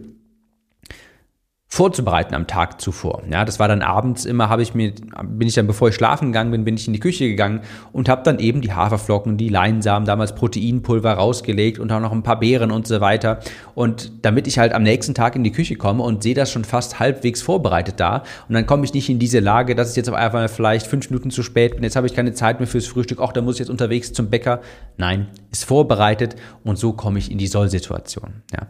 vorzubereiten 1.76 2.34
am 2.34 2.46
Tag 2.46 2.80
zuvor. 2.80 3.22
Ja, 3.30 3.44
das 3.44 3.58
war 3.58 3.68
dann 3.68 3.82
abends 3.82 4.24
immer, 4.24 4.48
habe 4.48 4.62
ich 4.62 4.74
mir, 4.74 4.94
bin 5.22 5.46
ich 5.46 5.54
dann, 5.54 5.66
bevor 5.66 5.90
ich 5.90 5.94
schlafen 5.94 6.28
gegangen 6.28 6.50
bin, 6.50 6.64
bin 6.64 6.74
ich 6.74 6.86
in 6.86 6.94
die 6.94 7.00
Küche 7.00 7.28
gegangen 7.28 7.60
und 7.92 8.08
habe 8.08 8.22
dann 8.22 8.38
eben 8.38 8.62
die 8.62 8.72
Haferflocken, 8.72 9.36
die 9.36 9.50
Leinsamen, 9.50 10.06
damals 10.06 10.34
Proteinpulver 10.34 11.12
rausgelegt 11.12 11.78
und 11.78 11.92
auch 11.92 12.00
noch 12.00 12.12
ein 12.12 12.22
paar 12.22 12.40
Beeren 12.40 12.70
und 12.70 12.86
so 12.86 13.02
weiter. 13.02 13.40
Und 13.74 14.24
damit 14.24 14.46
ich 14.46 14.58
halt 14.58 14.72
am 14.72 14.84
nächsten 14.84 15.12
Tag 15.12 15.36
in 15.36 15.44
die 15.44 15.52
Küche 15.52 15.76
komme 15.76 16.02
und 16.02 16.22
sehe 16.22 16.34
das 16.34 16.50
schon 16.50 16.64
fast 16.64 16.98
halbwegs 16.98 17.42
vorbereitet 17.42 18.00
da 18.00 18.22
und 18.48 18.54
dann 18.54 18.64
komme 18.64 18.86
ich 18.86 18.94
nicht 18.94 19.10
in 19.10 19.18
diese 19.18 19.40
Lage, 19.40 19.74
dass 19.74 19.90
ich 19.90 19.96
jetzt 19.96 20.08
auf 20.08 20.14
einmal 20.14 20.48
vielleicht 20.48 20.86
fünf 20.86 21.10
Minuten 21.10 21.30
zu 21.30 21.42
spät 21.42 21.74
bin, 21.74 21.82
jetzt 21.82 21.96
habe 21.96 22.06
ich 22.06 22.14
keine 22.14 22.32
Zeit 22.32 22.58
mehr 22.58 22.66
fürs 22.66 22.86
Frühstück, 22.86 23.18
auch 23.20 23.34
da 23.34 23.42
muss 23.42 23.56
ich 23.56 23.60
jetzt 23.60 23.70
unterwegs 23.70 24.14
zum 24.14 24.30
Bäcker. 24.30 24.62
Nein, 24.96 25.28
ist 25.52 25.64
vorbereitet 25.64 26.36
und 26.64 26.78
so 26.78 26.94
komme 26.94 27.18
ich 27.18 27.30
in 27.30 27.36
die 27.36 27.48
Soll-Situation. 27.48 28.42
Ja. 28.50 28.66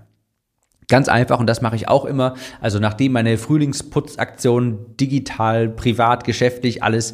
Ganz 0.89 1.09
einfach 1.09 1.41
und 1.41 1.49
das 1.49 1.63
mache 1.63 1.77
ich 1.77 1.89
auch 1.89 2.05
immer. 2.05 2.35
Also 2.61 2.79
nachdem 2.79 3.13
meine 3.13 3.39
Frühlingsputzaktion 3.39 4.97
digital, 4.97 5.69
privat, 5.69 6.25
geschäftlich 6.25 6.83
alles 6.83 7.13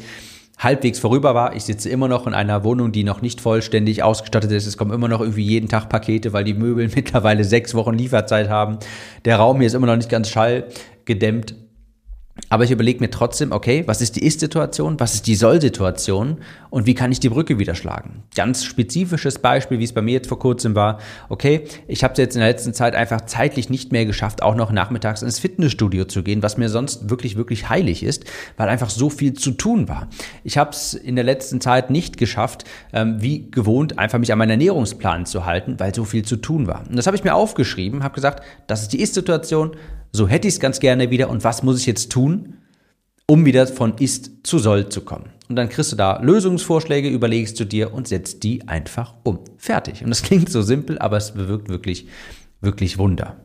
halbwegs 0.59 0.99
vorüber 0.99 1.35
war. 1.35 1.55
Ich 1.55 1.63
sitze 1.63 1.89
immer 1.89 2.07
noch 2.07 2.27
in 2.27 2.33
einer 2.33 2.63
Wohnung, 2.63 2.91
die 2.91 3.03
noch 3.03 3.21
nicht 3.21 3.41
vollständig 3.41 4.03
ausgestattet 4.03 4.51
ist. 4.51 4.67
Es 4.67 4.77
kommen 4.77 4.93
immer 4.93 5.07
noch 5.07 5.19
irgendwie 5.19 5.43
jeden 5.43 5.67
Tag 5.67 5.89
Pakete, 5.89 6.33
weil 6.33 6.43
die 6.43 6.53
Möbel 6.53 6.89
mittlerweile 6.95 7.43
sechs 7.43 7.73
Wochen 7.75 7.93
Lieferzeit 7.93 8.49
haben. 8.49 8.77
Der 9.25 9.37
Raum 9.37 9.57
hier 9.57 9.67
ist 9.67 9.73
immer 9.73 9.87
noch 9.87 9.97
nicht 9.97 10.09
ganz 10.09 10.29
schallgedämmt. 10.29 11.55
Aber 12.49 12.63
ich 12.63 12.71
überlege 12.71 12.99
mir 12.99 13.11
trotzdem, 13.11 13.51
okay, 13.51 13.83
was 13.85 14.01
ist 14.01 14.15
die 14.15 14.25
Ist-Situation, 14.25 14.99
was 14.99 15.13
ist 15.13 15.27
die 15.27 15.35
Soll-Situation 15.35 16.39
und 16.73 16.87
wie 16.87 16.95
kann 16.95 17.11
ich 17.11 17.19
die 17.19 17.29
Brücke 17.29 17.59
wieder 17.59 17.75
schlagen? 17.75 18.23
Ganz 18.35 18.65
spezifisches 18.65 19.37
Beispiel, 19.37 19.77
wie 19.77 19.83
es 19.83 19.93
bei 19.93 20.01
mir 20.01 20.13
jetzt 20.13 20.27
vor 20.27 20.39
kurzem 20.39 20.73
war. 20.73 20.97
Okay, 21.29 21.65
ich 21.87 22.03
habe 22.03 22.13
es 22.13 22.17
jetzt 22.17 22.35
in 22.35 22.39
der 22.39 22.49
letzten 22.49 22.73
Zeit 22.73 22.95
einfach 22.95 23.21
zeitlich 23.21 23.69
nicht 23.69 23.91
mehr 23.91 24.07
geschafft, 24.07 24.41
auch 24.41 24.55
noch 24.55 24.71
nachmittags 24.71 25.21
ins 25.21 25.37
Fitnessstudio 25.37 26.05
zu 26.05 26.23
gehen, 26.23 26.41
was 26.41 26.57
mir 26.57 26.69
sonst 26.69 27.11
wirklich, 27.11 27.35
wirklich 27.35 27.69
heilig 27.69 28.01
ist, 28.01 28.25
weil 28.57 28.69
einfach 28.69 28.89
so 28.89 29.11
viel 29.11 29.33
zu 29.33 29.51
tun 29.51 29.87
war. 29.87 30.07
Ich 30.43 30.57
habe 30.57 30.71
es 30.71 30.95
in 30.95 31.15
der 31.15 31.23
letzten 31.23 31.61
Zeit 31.61 31.91
nicht 31.91 32.17
geschafft, 32.17 32.63
ähm, 32.91 33.21
wie 33.21 33.51
gewohnt, 33.51 33.99
einfach 33.99 34.17
mich 34.17 34.31
an 34.31 34.39
meinen 34.39 34.49
Ernährungsplan 34.49 35.27
zu 35.27 35.45
halten, 35.45 35.75
weil 35.79 35.93
so 35.93 36.05
viel 36.05 36.25
zu 36.25 36.37
tun 36.37 36.65
war. 36.65 36.87
Und 36.89 36.95
das 36.95 37.05
habe 37.05 37.15
ich 37.15 37.23
mir 37.23 37.35
aufgeschrieben, 37.35 38.03
habe 38.03 38.15
gesagt, 38.15 38.43
das 38.65 38.81
ist 38.81 38.93
die 38.93 38.99
Ist-Situation, 38.99 39.75
so 40.11 40.27
hätte 40.27 40.47
ich 40.47 40.55
es 40.55 40.59
ganz 40.59 40.79
gerne 40.79 41.11
wieder 41.11 41.29
und 41.29 41.43
was 41.43 41.61
muss 41.61 41.79
ich 41.79 41.85
jetzt 41.85 42.11
tun, 42.11 42.55
um 43.27 43.45
wieder 43.45 43.65
von 43.67 43.97
ist 43.97 44.31
zu 44.43 44.59
soll 44.59 44.89
zu 44.89 45.01
kommen. 45.01 45.29
Und 45.49 45.55
dann 45.55 45.69
kriegst 45.69 45.91
du 45.91 45.95
da 45.95 46.19
Lösungsvorschläge, 46.21 47.09
überlegst 47.09 47.59
du 47.59 47.65
dir 47.65 47.93
und 47.93 48.07
setzt 48.07 48.43
die 48.43 48.67
einfach 48.67 49.13
um. 49.23 49.39
Fertig. 49.57 50.03
Und 50.03 50.09
das 50.09 50.21
klingt 50.23 50.49
so 50.49 50.61
simpel, 50.61 50.97
aber 50.99 51.17
es 51.17 51.31
bewirkt 51.31 51.69
wirklich, 51.69 52.07
wirklich 52.61 52.97
Wunder. 52.97 53.37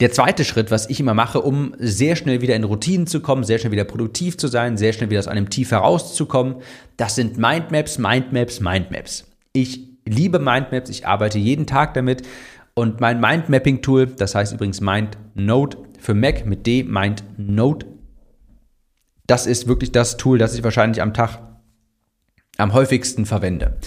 Der 0.00 0.10
zweite 0.10 0.44
Schritt, 0.44 0.70
was 0.70 0.90
ich 0.90 0.98
immer 0.98 1.14
mache, 1.14 1.40
um 1.40 1.74
sehr 1.78 2.16
schnell 2.16 2.40
wieder 2.40 2.56
in 2.56 2.64
Routinen 2.64 3.06
zu 3.06 3.20
kommen, 3.20 3.44
sehr 3.44 3.58
schnell 3.58 3.70
wieder 3.70 3.84
produktiv 3.84 4.36
zu 4.36 4.48
sein, 4.48 4.76
sehr 4.76 4.92
schnell 4.92 5.10
wieder 5.10 5.20
aus 5.20 5.28
einem 5.28 5.48
Tief 5.48 5.70
herauszukommen, 5.70 6.56
das 6.96 7.14
sind 7.14 7.38
Mindmaps, 7.38 7.98
Mindmaps, 7.98 8.58
Mindmaps. 8.58 9.24
Ich 9.52 9.86
liebe 10.04 10.40
Mindmaps, 10.40 10.90
ich 10.90 11.06
arbeite 11.06 11.38
jeden 11.38 11.66
Tag 11.66 11.94
damit 11.94 12.22
und 12.74 13.00
mein 13.00 13.20
Mindmapping-Tool, 13.20 14.06
das 14.06 14.34
heißt 14.34 14.52
übrigens 14.52 14.80
MindNote 14.80 15.78
für 16.02 16.14
Mac 16.14 16.44
mit 16.46 16.66
D, 16.66 16.82
MindNote, 16.82 17.86
das 19.28 19.46
ist 19.46 19.68
wirklich 19.68 19.92
das 19.92 20.16
Tool, 20.16 20.36
das 20.36 20.52
ich 20.56 20.64
wahrscheinlich 20.64 21.00
am 21.00 21.14
Tag 21.14 21.38
am 22.58 22.72
häufigsten 22.72 23.24
verwende. 23.24 23.78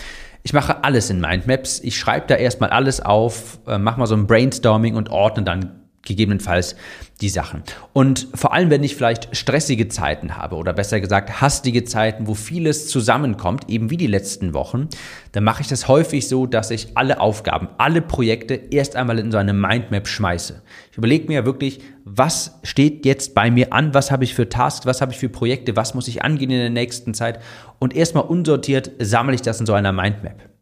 Ich 0.41 0.53
mache 0.53 0.85
alles 0.85 1.09
in 1.09 1.19
Mindmaps. 1.19 1.81
Ich 1.81 1.97
schreibe 1.97 2.27
da 2.27 2.35
erstmal 2.35 2.69
alles 2.69 3.01
auf, 3.01 3.59
äh, 3.67 3.77
mache 3.77 3.99
mal 3.99 4.07
so 4.07 4.15
ein 4.15 4.27
Brainstorming 4.27 4.95
und 4.95 5.09
ordne 5.09 5.43
dann 5.43 5.84
gegebenenfalls 6.05 6.75
die 7.21 7.29
Sachen. 7.29 7.63
Und 7.93 8.27
vor 8.33 8.53
allem, 8.53 8.69
wenn 8.69 8.83
ich 8.83 8.95
vielleicht 8.95 9.35
stressige 9.35 9.87
Zeiten 9.87 10.37
habe 10.37 10.55
oder 10.55 10.73
besser 10.73 10.99
gesagt 10.99 11.41
hastige 11.41 11.83
Zeiten, 11.83 12.27
wo 12.27 12.33
vieles 12.33 12.87
zusammenkommt, 12.87 13.69
eben 13.69 13.89
wie 13.89 13.97
die 13.97 14.07
letzten 14.07 14.53
Wochen, 14.53 14.89
dann 15.31 15.43
mache 15.43 15.61
ich 15.61 15.67
das 15.67 15.87
häufig 15.87 16.27
so, 16.27 16.45
dass 16.45 16.71
ich 16.71 16.89
alle 16.95 17.19
Aufgaben, 17.19 17.69
alle 17.77 18.01
Projekte 18.01 18.55
erst 18.55 18.95
einmal 18.95 19.19
in 19.19 19.31
so 19.31 19.37
eine 19.37 19.53
Mindmap 19.53 20.07
schmeiße. 20.07 20.61
Ich 20.91 20.97
überlege 20.97 21.27
mir 21.27 21.45
wirklich, 21.45 21.79
was 22.03 22.59
steht 22.63 23.05
jetzt 23.05 23.33
bei 23.33 23.49
mir 23.49 23.73
an, 23.73 23.93
was 23.93 24.11
habe 24.11 24.23
ich 24.23 24.33
für 24.33 24.49
Tasks, 24.49 24.85
was 24.85 25.01
habe 25.01 25.11
ich 25.11 25.17
für 25.17 25.29
Projekte, 25.29 25.75
was 25.75 25.93
muss 25.93 26.07
ich 26.07 26.23
angehen 26.23 26.51
in 26.51 26.59
der 26.59 26.69
nächsten 26.69 27.13
Zeit 27.13 27.39
und 27.79 27.95
erstmal 27.95 28.25
unsortiert 28.25 28.91
sammle 28.99 29.35
ich 29.35 29.41
das 29.41 29.59
in 29.59 29.65
so 29.65 29.73
einer 29.73 29.91
Mindmap. 29.91 30.54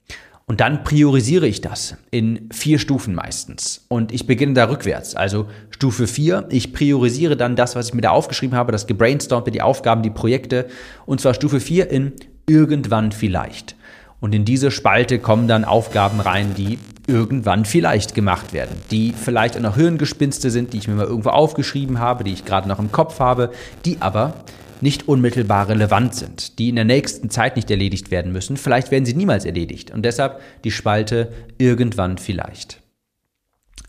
Und 0.46 0.60
dann 0.60 0.84
priorisiere 0.84 1.48
ich 1.48 1.62
das 1.62 1.96
in 2.12 2.50
vier 2.52 2.78
Stufen 2.78 3.16
meistens. 3.16 3.86
Und 3.88 4.12
ich 4.12 4.28
beginne 4.28 4.54
da 4.54 4.70
rückwärts. 4.70 5.16
Also 5.16 5.48
Stufe 5.70 6.06
vier, 6.06 6.48
ich 6.50 6.74
priorisiere 6.74 7.38
dann 7.38 7.56
das, 7.56 7.76
was 7.76 7.88
ich 7.88 7.94
mir 7.94 8.02
da 8.02 8.12
aufgeschrieben 8.12 8.58
habe, 8.58 8.72
das 8.72 8.86
gebrainstormte, 8.86 9.52
die 9.52 9.62
Aufgaben, 9.62 10.04
die 10.04 10.10
Projekte. 10.10 10.68
Und 11.06 11.22
zwar 11.22 11.34
Stufe 11.34 11.62
vier 11.62 11.90
in 11.90 12.14
irgendwann 12.46 13.14
vielleicht. 13.14 13.76
Und 14.20 14.36
in 14.36 14.44
diese 14.44 14.70
Spalte 14.70 15.20
kommen 15.20 15.48
dann 15.48 15.66
Aufgaben 15.66 16.20
rein, 16.20 16.54
die 16.56 16.78
irgendwann 17.08 17.66
vielleicht 17.66 18.16
gemacht 18.16 18.54
werden, 18.54 18.76
die 18.92 19.14
vielleicht 19.14 19.58
auch 19.58 19.62
noch 19.62 19.76
Hirngespinste 19.76 20.50
sind, 20.50 20.74
die 20.74 20.78
ich 20.78 20.88
mir 20.88 20.96
mal 20.96 21.06
irgendwo 21.06 21.30
aufgeschrieben 21.30 22.00
habe, 22.00 22.24
die 22.24 22.34
ich 22.34 22.46
gerade 22.46 22.68
noch 22.68 22.80
im 22.80 22.92
Kopf 22.92 23.20
habe, 23.20 23.52
die 23.86 23.98
aber 24.00 24.34
nicht 24.82 25.08
unmittelbar 25.08 25.70
relevant 25.70 26.14
sind, 26.14 26.60
die 26.60 26.70
in 26.70 26.76
der 26.76 26.86
nächsten 26.86 27.30
Zeit 27.30 27.56
nicht 27.56 27.72
erledigt 27.72 28.12
werden 28.12 28.32
müssen. 28.32 28.58
Vielleicht 28.58 28.92
werden 28.92 29.06
sie 29.06 29.14
niemals 29.14 29.46
erledigt 29.46 29.92
und 29.92 30.04
deshalb 30.04 30.42
die 30.64 30.72
Spalte 30.72 31.32
irgendwann 31.58 32.18
vielleicht. 32.18 32.82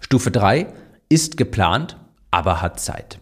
Stufe 0.01 0.31
3 0.31 0.69
ist 1.09 1.37
geplant, 1.37 1.97
aber 2.31 2.63
hat 2.63 2.79
Zeit. 2.79 3.19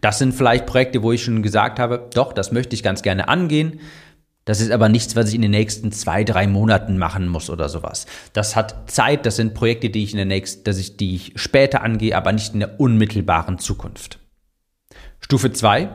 Das 0.00 0.18
sind 0.18 0.32
vielleicht 0.32 0.66
Projekte, 0.66 1.02
wo 1.02 1.12
ich 1.12 1.22
schon 1.22 1.42
gesagt 1.42 1.78
habe, 1.78 2.08
doch, 2.14 2.32
das 2.32 2.52
möchte 2.52 2.74
ich 2.74 2.82
ganz 2.82 3.02
gerne 3.02 3.28
angehen. 3.28 3.80
Das 4.44 4.60
ist 4.60 4.72
aber 4.72 4.88
nichts, 4.88 5.14
was 5.14 5.28
ich 5.28 5.36
in 5.36 5.42
den 5.42 5.52
nächsten 5.52 5.92
zwei, 5.92 6.24
drei 6.24 6.46
Monaten 6.46 6.98
machen 6.98 7.28
muss 7.28 7.48
oder 7.48 7.68
sowas. 7.68 8.06
Das 8.32 8.56
hat 8.56 8.90
Zeit, 8.90 9.24
das 9.24 9.36
sind 9.36 9.54
Projekte, 9.54 9.88
die 9.88 10.02
ich 10.02 10.12
in 10.12 10.16
der 10.16 10.26
nächsten, 10.26 10.64
dass 10.64 10.78
ich, 10.78 10.96
die 10.96 11.14
ich 11.14 11.32
später 11.36 11.82
angehe, 11.82 12.16
aber 12.16 12.32
nicht 12.32 12.52
in 12.52 12.60
der 12.60 12.80
unmittelbaren 12.80 13.58
Zukunft. 13.58 14.18
Stufe 15.20 15.52
2 15.52 15.90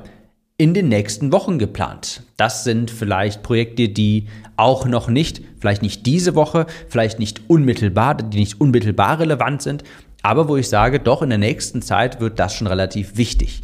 in 0.58 0.74
den 0.74 0.88
nächsten 0.88 1.32
Wochen 1.32 1.60
geplant. 1.60 2.24
Das 2.36 2.64
sind 2.64 2.90
vielleicht 2.90 3.44
Projekte, 3.44 3.90
die 3.90 4.28
auch 4.56 4.86
noch 4.86 5.08
nicht, 5.08 5.42
vielleicht 5.60 5.84
nicht 5.84 6.06
diese 6.06 6.34
Woche, 6.34 6.66
vielleicht 6.88 7.20
nicht 7.20 7.42
unmittelbar, 7.48 8.16
die 8.16 8.40
nicht 8.40 8.60
unmittelbar 8.60 9.20
relevant 9.20 9.62
sind, 9.62 9.84
aber 10.24 10.48
wo 10.48 10.58
ich 10.58 10.68
sage, 10.68 11.00
doch 11.00 11.22
in 11.22 11.30
der 11.30 11.38
nächsten 11.38 11.82
Zeit 11.82 12.20
wird 12.20 12.40
das 12.40 12.56
schon 12.56 12.66
relativ 12.66 13.18
wichtig. 13.18 13.62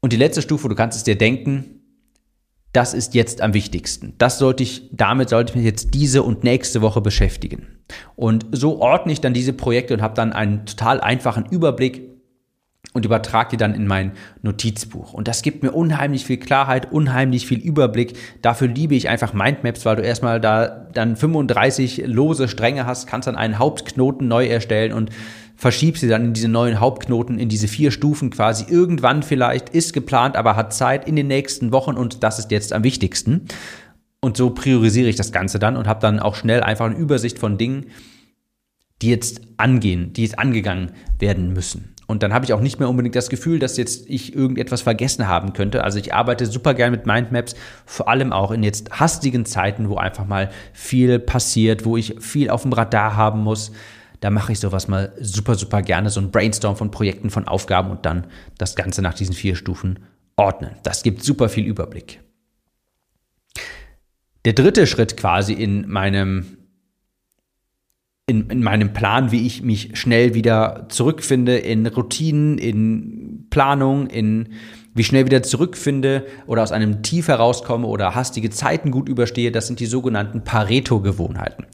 Und 0.00 0.12
die 0.12 0.16
letzte 0.16 0.40
Stufe, 0.40 0.68
du 0.68 0.74
kannst 0.74 0.96
es 0.96 1.04
dir 1.04 1.18
denken, 1.18 1.77
das 2.72 2.94
ist 2.94 3.14
jetzt 3.14 3.40
am 3.40 3.54
wichtigsten. 3.54 4.14
Das 4.18 4.38
sollte 4.38 4.62
ich, 4.62 4.88
damit 4.92 5.30
sollte 5.30 5.52
ich 5.52 5.56
mich 5.56 5.64
jetzt 5.64 5.94
diese 5.94 6.22
und 6.22 6.44
nächste 6.44 6.82
Woche 6.82 7.00
beschäftigen. 7.00 7.78
Und 8.16 8.46
so 8.52 8.80
ordne 8.80 9.12
ich 9.12 9.20
dann 9.20 9.32
diese 9.32 9.52
Projekte 9.52 9.94
und 9.94 10.02
habe 10.02 10.14
dann 10.14 10.32
einen 10.32 10.66
total 10.66 11.00
einfachen 11.00 11.46
Überblick, 11.46 12.02
und 12.94 13.04
übertrage 13.04 13.50
die 13.50 13.56
dann 13.56 13.74
in 13.74 13.86
mein 13.86 14.12
Notizbuch. 14.42 15.12
Und 15.12 15.28
das 15.28 15.42
gibt 15.42 15.62
mir 15.62 15.72
unheimlich 15.72 16.24
viel 16.24 16.38
Klarheit, 16.38 16.90
unheimlich 16.90 17.46
viel 17.46 17.58
Überblick. 17.58 18.16
Dafür 18.42 18.68
liebe 18.68 18.94
ich 18.94 19.08
einfach 19.08 19.32
Mindmaps, 19.32 19.84
weil 19.84 19.96
du 19.96 20.02
erstmal 20.02 20.40
da 20.40 20.88
dann 20.92 21.16
35 21.16 22.04
lose 22.06 22.48
Stränge 22.48 22.86
hast, 22.86 23.06
kannst 23.06 23.28
dann 23.28 23.36
einen 23.36 23.58
Hauptknoten 23.58 24.26
neu 24.26 24.46
erstellen 24.46 24.92
und 24.92 25.10
verschiebst 25.56 26.00
sie 26.00 26.08
dann 26.08 26.24
in 26.24 26.32
diese 26.32 26.48
neuen 26.48 26.80
Hauptknoten, 26.80 27.38
in 27.38 27.48
diese 27.48 27.68
vier 27.68 27.90
Stufen 27.90 28.30
quasi. 28.30 28.64
Irgendwann 28.72 29.22
vielleicht 29.22 29.68
ist 29.70 29.92
geplant, 29.92 30.36
aber 30.36 30.56
hat 30.56 30.72
Zeit 30.72 31.06
in 31.06 31.16
den 31.16 31.26
nächsten 31.26 31.72
Wochen 31.72 31.94
und 31.94 32.22
das 32.22 32.38
ist 32.38 32.50
jetzt 32.50 32.72
am 32.72 32.84
wichtigsten. 32.84 33.46
Und 34.20 34.36
so 34.36 34.50
priorisiere 34.50 35.08
ich 35.08 35.16
das 35.16 35.32
Ganze 35.32 35.58
dann 35.58 35.76
und 35.76 35.86
habe 35.86 36.00
dann 36.00 36.20
auch 36.20 36.34
schnell 36.34 36.62
einfach 36.62 36.86
eine 36.86 36.96
Übersicht 36.96 37.38
von 37.38 37.58
Dingen, 37.58 37.86
die 39.02 39.10
jetzt 39.10 39.42
angehen, 39.56 40.12
die 40.12 40.22
jetzt 40.22 40.38
angegangen 40.38 40.92
werden 41.18 41.52
müssen. 41.52 41.94
Und 42.10 42.22
dann 42.22 42.32
habe 42.32 42.46
ich 42.46 42.54
auch 42.54 42.60
nicht 42.60 42.80
mehr 42.80 42.88
unbedingt 42.88 43.14
das 43.14 43.28
Gefühl, 43.28 43.58
dass 43.58 43.76
jetzt 43.76 44.08
ich 44.08 44.34
irgendetwas 44.34 44.80
vergessen 44.80 45.28
haben 45.28 45.52
könnte. 45.52 45.84
Also 45.84 45.98
ich 45.98 46.14
arbeite 46.14 46.46
super 46.46 46.72
gern 46.72 46.90
mit 46.90 47.04
Mindmaps, 47.04 47.54
vor 47.84 48.08
allem 48.08 48.32
auch 48.32 48.50
in 48.50 48.62
jetzt 48.62 48.98
hastigen 48.98 49.44
Zeiten, 49.44 49.90
wo 49.90 49.96
einfach 49.96 50.26
mal 50.26 50.48
viel 50.72 51.18
passiert, 51.18 51.84
wo 51.84 51.98
ich 51.98 52.16
viel 52.18 52.48
auf 52.48 52.62
dem 52.62 52.72
Radar 52.72 53.14
haben 53.14 53.42
muss. 53.42 53.72
Da 54.20 54.30
mache 54.30 54.52
ich 54.52 54.58
sowas 54.58 54.88
mal 54.88 55.12
super, 55.20 55.54
super 55.54 55.82
gerne, 55.82 56.08
so 56.08 56.20
ein 56.20 56.30
Brainstorm 56.30 56.76
von 56.76 56.90
Projekten, 56.90 57.28
von 57.28 57.46
Aufgaben 57.46 57.90
und 57.90 58.06
dann 58.06 58.26
das 58.56 58.74
Ganze 58.74 59.02
nach 59.02 59.14
diesen 59.14 59.34
vier 59.34 59.54
Stufen 59.54 59.98
ordnen. 60.34 60.76
Das 60.84 61.02
gibt 61.02 61.22
super 61.22 61.50
viel 61.50 61.66
Überblick. 61.66 62.20
Der 64.46 64.54
dritte 64.54 64.86
Schritt 64.86 65.18
quasi 65.18 65.52
in 65.52 65.86
meinem 65.88 66.57
in, 68.28 68.50
in 68.50 68.62
meinem 68.62 68.92
Plan, 68.92 69.32
wie 69.32 69.46
ich 69.46 69.62
mich 69.62 69.90
schnell 69.94 70.34
wieder 70.34 70.86
zurückfinde 70.90 71.56
in 71.58 71.86
Routinen, 71.86 72.58
in 72.58 73.46
Planung, 73.50 74.06
in 74.06 74.50
wie 74.94 75.04
schnell 75.04 75.24
wieder 75.24 75.42
zurückfinde 75.42 76.26
oder 76.46 76.62
aus 76.62 76.72
einem 76.72 77.02
Tief 77.02 77.28
herauskomme 77.28 77.86
oder 77.86 78.14
hastige 78.14 78.50
Zeiten 78.50 78.90
gut 78.90 79.08
überstehe, 79.08 79.50
das 79.50 79.66
sind 79.66 79.80
die 79.80 79.86
sogenannten 79.86 80.44
Pareto-Gewohnheiten. 80.44 81.66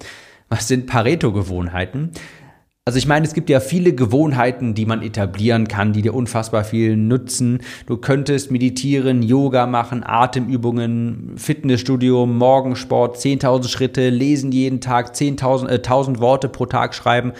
Was 0.48 0.68
sind 0.68 0.86
Pareto-Gewohnheiten? 0.86 2.12
Also 2.86 2.98
ich 2.98 3.06
meine, 3.06 3.26
es 3.26 3.32
gibt 3.32 3.48
ja 3.48 3.60
viele 3.60 3.94
Gewohnheiten, 3.94 4.74
die 4.74 4.84
man 4.84 5.00
etablieren 5.00 5.68
kann, 5.68 5.94
die 5.94 6.02
dir 6.02 6.12
unfassbar 6.12 6.64
viel 6.64 6.98
nutzen. 6.98 7.62
Du 7.86 7.96
könntest 7.96 8.50
meditieren, 8.50 9.22
Yoga 9.22 9.66
machen, 9.66 10.02
Atemübungen, 10.04 11.32
Fitnessstudio, 11.36 12.26
Morgensport, 12.26 13.16
10.000 13.16 13.68
Schritte, 13.68 14.10
lesen 14.10 14.52
jeden 14.52 14.82
Tag, 14.82 15.14
10.000 15.14 15.68
äh, 15.68 15.74
1000 15.76 16.20
Worte 16.20 16.50
pro 16.50 16.66
Tag 16.66 16.94
schreiben. 16.94 17.32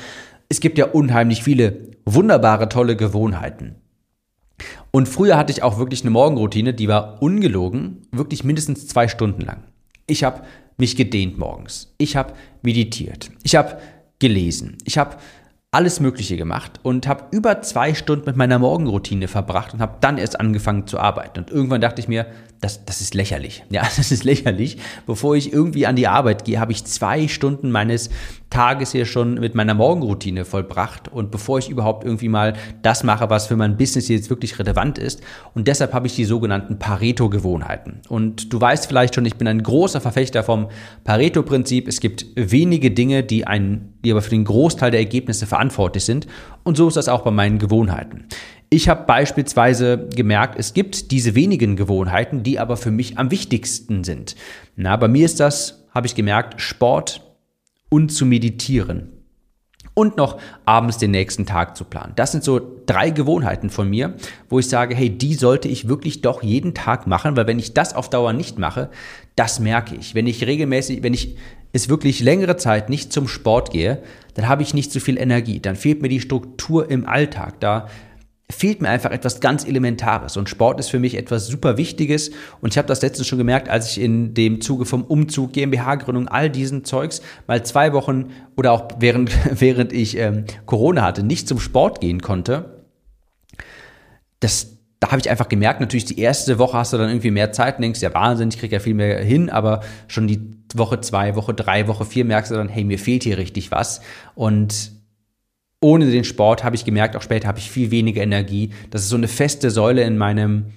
Es 0.49 0.61
gibt 0.61 0.79
ja 0.79 0.87
unheimlich 0.87 1.43
viele 1.43 1.91
wunderbare, 2.07 2.71
tolle 2.71 2.97
Gewohnheiten. 2.97 3.75
Und 4.93 5.11
früher 5.11 5.37
hatte 5.37 5.53
ich 5.53 5.63
auch 5.63 5.79
wirklich 5.79 6.03
eine 6.03 6.11
Morgenroutine, 6.11 6.73
die 6.73 6.89
war 6.89 7.21
ungelogen, 7.21 8.01
wirklich 8.13 8.45
mindestens 8.45 8.87
zwei 8.87 9.09
Stunden 9.09 9.43
lang. 9.43 9.65
Ich 10.07 10.25
habe 10.25 10.43
mich 10.79 10.97
gedehnt 10.97 11.39
morgens. 11.39 11.95
Ich 11.99 12.17
habe 12.17 12.33
meditiert. 12.63 13.31
Ich 13.43 13.57
habe 13.57 13.77
gelesen. 14.25 14.79
Ich 14.85 14.97
habe 14.97 15.19
alles 15.71 16.01
Mögliche 16.01 16.39
gemacht 16.39 16.81
und 16.83 17.07
habe 17.07 17.25
über 17.31 17.61
zwei 17.61 17.93
Stunden 17.93 18.25
mit 18.25 18.37
meiner 18.37 18.59
Morgenroutine 18.59 19.29
verbracht 19.29 19.75
und 19.75 19.81
habe 19.81 19.99
dann 20.01 20.17
erst 20.17 20.41
angefangen 20.41 20.87
zu 20.87 20.99
arbeiten. 20.99 21.41
Und 21.41 21.51
irgendwann 21.51 21.83
dachte 21.83 22.01
ich 22.01 22.09
mir, 22.09 22.25
das, 22.61 22.85
das 22.85 23.01
ist 23.01 23.15
lächerlich. 23.15 23.65
Ja, 23.71 23.83
das 23.97 24.11
ist 24.11 24.25
lächerlich. 24.25 24.79
Bevor 25.07 25.37
ich 25.37 25.53
irgendwie 25.53 25.87
an 25.87 25.97
die 25.97 26.09
Arbeit 26.09 26.45
gehe, 26.45 26.61
habe 26.61 26.73
ich 26.73 26.85
zwei 26.85 27.29
Stunden 27.29 27.71
meines 27.71 28.11
Tages 28.51 28.93
hier 28.93 29.05
schon 29.05 29.35
mit 29.35 29.55
meiner 29.55 29.75
Morgenroutine 29.75 30.45
vollbracht. 30.45 31.09
Und 31.09 31.31
bevor 31.31 31.59
ich 31.59 31.69
überhaupt 31.69 32.05
irgendwie 32.05 32.29
mal 32.29 32.55
das 32.83 33.03
mache, 33.03 33.29
was 33.29 33.49
für 33.49 33.57
mein 33.57 33.77
Business 33.77 34.09
jetzt 34.09 34.31
wirklich 34.31 34.59
relevant 34.59 34.99
ist. 34.99 35.21
Und 35.55 35.69
deshalb 35.69 35.93
habe 35.93 36.07
ich 36.07 36.15
die 36.15 36.25
sogenannten 36.25 36.79
Pareto-Gewohnheiten. 36.79 38.01
Und 38.09 38.53
du 38.53 38.61
weißt 38.61 38.87
vielleicht 38.87 39.15
schon, 39.15 39.27
ich 39.27 39.37
bin 39.37 39.49
ein 39.49 39.63
großer 39.63 40.01
Verfechter 40.01 40.43
vom 40.43 40.69
Pareto-Prinzip. 41.05 41.89
Es 41.89 42.01
gibt 42.01 42.27
wenige 42.37 42.91
Dinge, 42.91 43.25
die, 43.25 43.47
ein, 43.47 43.95
die 44.05 44.13
aber 44.13 44.23
für 44.23 44.31
den 44.31 44.45
Großteil 44.45 44.91
der 44.91 45.01
Ergebnisse 45.01 45.47
verantwortlich 45.47 46.05
sind. 46.05 46.27
Und 46.63 46.77
so 46.77 46.89
ist 46.89 46.97
das 46.97 47.09
auch 47.09 47.23
bei 47.23 47.31
meinen 47.31 47.59
Gewohnheiten. 47.59 48.27
Ich 48.75 48.89
habe 48.89 49.05
beispielsweise 49.07 50.09
gemerkt, 50.17 50.59
es 50.59 50.75
gibt 50.75 51.13
diese 51.13 51.37
wenigen 51.37 51.77
Gewohnheiten, 51.77 52.43
die 52.43 52.59
aber 52.59 52.77
für 52.77 52.91
mich 52.91 53.19
am 53.19 53.31
wichtigsten 53.31 54.03
sind. 54.03 54.35
Na, 54.75 54.97
bei 54.97 55.07
mir 55.07 55.25
ist 55.25 55.39
das, 55.39 55.85
habe 55.95 56.09
ich 56.09 56.17
gemerkt, 56.17 56.61
Sport 56.61 57.23
und 57.89 58.09
zu 58.09 58.27
meditieren. 58.27 59.13
Und 59.95 60.17
noch 60.17 60.41
abends 60.65 60.99
den 60.99 61.13
nächsten 61.13 61.47
Tag 61.47 61.77
zu 61.77 61.85
planen. 61.85 62.15
Das 62.17 62.33
sind 62.33 62.43
so 62.43 62.61
drei 62.85 63.11
Gewohnheiten 63.11 63.71
von 63.71 63.89
mir, 63.89 64.15
wo 64.49 64.59
ich 64.59 64.69
sage, 64.69 64.97
hey, 64.97 65.09
die 65.09 65.35
sollte 65.35 65.69
ich 65.69 65.87
wirklich 65.87 66.21
doch 66.21 66.43
jeden 66.43 66.75
Tag 66.75 67.07
machen, 67.07 67.37
weil 67.37 67.47
wenn 67.47 67.61
ich 67.61 67.75
das 67.75 67.95
auf 67.95 68.11
Dauer 68.11 68.33
nicht 68.33 68.59
mache, 68.59 68.91
das 69.37 69.61
merke 69.61 69.95
ich. 69.95 70.17
Wenn 70.17 70.27
ich 70.27 70.45
regelmäßig, 70.45 71.05
wenn 71.05 71.15
ich 71.15 71.37
es 71.73 71.89
wirklich 71.89 72.19
längere 72.19 72.57
Zeit 72.57 72.91
nicht 72.91 73.13
zum 73.13 73.29
Sport 73.29 73.71
gehe, 73.71 74.03
dann 74.35 74.49
habe 74.49 74.65
ich 74.65 74.75
nicht 74.75 74.91
so 74.91 74.99
viel 74.99 75.17
Energie. 75.17 75.61
Dann 75.61 75.77
fehlt 75.77 76.03
mir 76.03 76.09
die 76.09 76.21
Struktur 76.21 76.91
im 76.91 77.07
Alltag. 77.07 77.61
Da 77.61 77.87
fehlt 78.55 78.81
mir 78.81 78.89
einfach 78.89 79.11
etwas 79.11 79.41
ganz 79.41 79.65
Elementares. 79.65 80.37
Und 80.37 80.49
Sport 80.49 80.81
ist 80.81 80.89
für 80.89 80.99
mich 80.99 81.17
etwas 81.17 81.47
super 81.47 81.77
Wichtiges. 81.77 82.31
Und 82.61 82.73
ich 82.73 82.79
habe 82.79 82.89
das 82.89 83.03
letztens 83.03 83.27
schon 83.27 83.39
gemerkt, 83.39 83.69
als 83.69 83.91
ich 83.91 84.01
in 84.01 84.35
dem 84.35 84.61
Zuge 84.61 84.85
vom 84.85 85.03
Umzug, 85.03 85.53
GmbH-Gründung, 85.53 86.29
all 86.29 86.49
diesen 86.49 86.85
Zeugs 86.85 87.21
mal 87.47 87.65
zwei 87.65 87.93
Wochen 87.93 88.31
oder 88.57 88.73
auch 88.73 88.89
während, 88.99 89.31
während 89.61 89.93
ich 89.93 90.17
ähm, 90.17 90.45
Corona 90.67 91.03
hatte, 91.03 91.23
nicht 91.23 91.49
zum 91.49 91.59
Sport 91.59 92.01
gehen 92.01 92.23
konnte. 92.23 92.85
Das, 94.41 94.79
da 95.01 95.11
habe 95.11 95.21
ich 95.21 95.29
einfach 95.29 95.49
gemerkt, 95.49 95.81
natürlich 95.81 96.05
die 96.05 96.19
erste 96.19 96.59
Woche 96.59 96.79
hast 96.79 96.93
du 96.93 96.99
dann 96.99 97.09
irgendwie 97.09 97.31
mehr 97.31 97.53
Zeit 97.53 97.77
und 97.77 97.83
denkst, 97.83 98.01
ja 98.01 98.15
Wahnsinn, 98.15 98.51
ich 98.51 98.59
kriege 98.59 98.77
ja 98.77 98.81
viel 98.81 98.95
mehr 98.95 99.19
hin, 99.23 99.51
aber 99.51 99.81
schon 100.07 100.27
die 100.27 100.55
Woche 100.75 101.01
zwei, 101.01 101.37
Woche 101.37 101.55
drei, 101.55 101.89
Woche 101.89 102.05
vier 102.05 102.25
merkst 102.25 102.51
du 102.51 102.57
dann, 102.57 102.69
hey, 102.69 102.85
mir 102.85 102.99
fehlt 102.99 103.25
hier 103.25 103.39
richtig 103.39 103.71
was. 103.71 104.01
Und 104.35 104.94
ohne 105.85 106.11
den 106.11 106.25
Sport 106.25 106.65
habe 106.65 106.77
ich 106.77 106.87
gemerkt, 106.87 107.15
auch 107.15 107.21
später 107.21 107.47
habe 107.47 107.59
ich 107.59 107.71
viel 107.71 107.91
weniger 107.91 108.23
Energie. 108.23 108.71
Das 108.89 109.03
ist 109.03 109.11
so 109.11 109.17
eine 109.17 109.29
feste 109.29 109.71
Säule 109.71 110.03
in 110.05 110.17
meinem, 110.17 110.73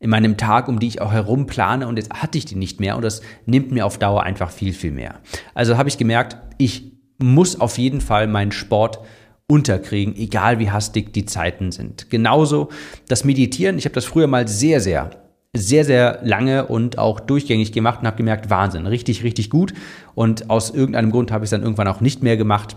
in 0.00 0.08
meinem 0.08 0.38
Tag, 0.38 0.68
um 0.68 0.78
die 0.78 0.86
ich 0.86 1.02
auch 1.02 1.12
herum 1.12 1.44
plane 1.44 1.86
und 1.86 1.98
jetzt 1.98 2.10
hatte 2.10 2.38
ich 2.38 2.46
die 2.46 2.54
nicht 2.54 2.80
mehr 2.80 2.96
und 2.96 3.02
das 3.02 3.20
nimmt 3.44 3.70
mir 3.70 3.84
auf 3.84 3.98
Dauer 3.98 4.22
einfach 4.22 4.50
viel, 4.50 4.72
viel 4.72 4.92
mehr. 4.92 5.16
Also 5.52 5.76
habe 5.76 5.90
ich 5.90 5.98
gemerkt, 5.98 6.38
ich 6.56 6.90
muss 7.18 7.60
auf 7.60 7.76
jeden 7.76 8.00
Fall 8.00 8.28
meinen 8.28 8.50
Sport 8.50 9.00
unterkriegen, 9.46 10.16
egal 10.16 10.58
wie 10.58 10.70
hastig 10.70 11.12
die 11.12 11.26
Zeiten 11.26 11.70
sind. 11.70 12.08
Genauso 12.08 12.70
das 13.08 13.24
Meditieren, 13.24 13.76
ich 13.76 13.84
habe 13.84 13.94
das 13.94 14.06
früher 14.06 14.26
mal 14.26 14.48
sehr, 14.48 14.80
sehr 14.80 15.10
sehr, 15.52 15.84
sehr 15.84 16.20
lange 16.22 16.66
und 16.66 16.98
auch 16.98 17.20
durchgängig 17.20 17.72
gemacht 17.72 18.00
und 18.00 18.06
habe 18.06 18.16
gemerkt, 18.16 18.50
Wahnsinn, 18.50 18.86
richtig, 18.86 19.22
richtig 19.22 19.48
gut. 19.48 19.72
Und 20.14 20.50
aus 20.50 20.70
irgendeinem 20.70 21.10
Grund 21.10 21.32
habe 21.32 21.44
ich 21.44 21.48
es 21.48 21.50
dann 21.52 21.62
irgendwann 21.62 21.88
auch 21.88 22.00
nicht 22.00 22.22
mehr 22.22 22.36
gemacht. 22.36 22.76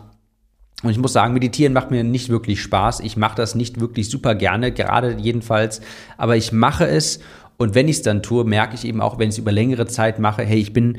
Und 0.82 0.92
ich 0.92 0.98
muss 0.98 1.14
sagen, 1.14 1.34
meditieren 1.34 1.74
macht 1.74 1.92
mir 1.92 2.04
nicht 2.04 2.30
wirklich 2.30 2.62
Spaß. 2.62 3.02
Ich 3.02 3.18
mache 3.18 3.36
das 3.36 3.54
nicht 3.54 3.80
wirklich 3.80 4.10
super 4.10 4.34
gerne, 4.36 4.72
gerade 4.72 5.18
jedenfalls. 5.20 5.82
Aber 6.18 6.38
ich 6.38 6.52
mache 6.52 6.88
es 6.88 7.20
und 7.58 7.76
wenn 7.76 7.90
ich 7.90 7.98
es 7.98 8.02
dann 8.04 8.24
tue, 8.24 8.46
merke 8.46 8.76
ich 8.76 8.86
eben 8.86 9.02
auch, 9.02 9.20
wenn 9.20 9.28
ich 9.28 9.36
es 9.36 9.40
über 9.40 9.52
längere 9.52 9.86
Zeit 9.86 10.18
mache, 10.18 10.44
hey, 10.44 10.60
ich 10.60 10.72
bin 10.72 10.98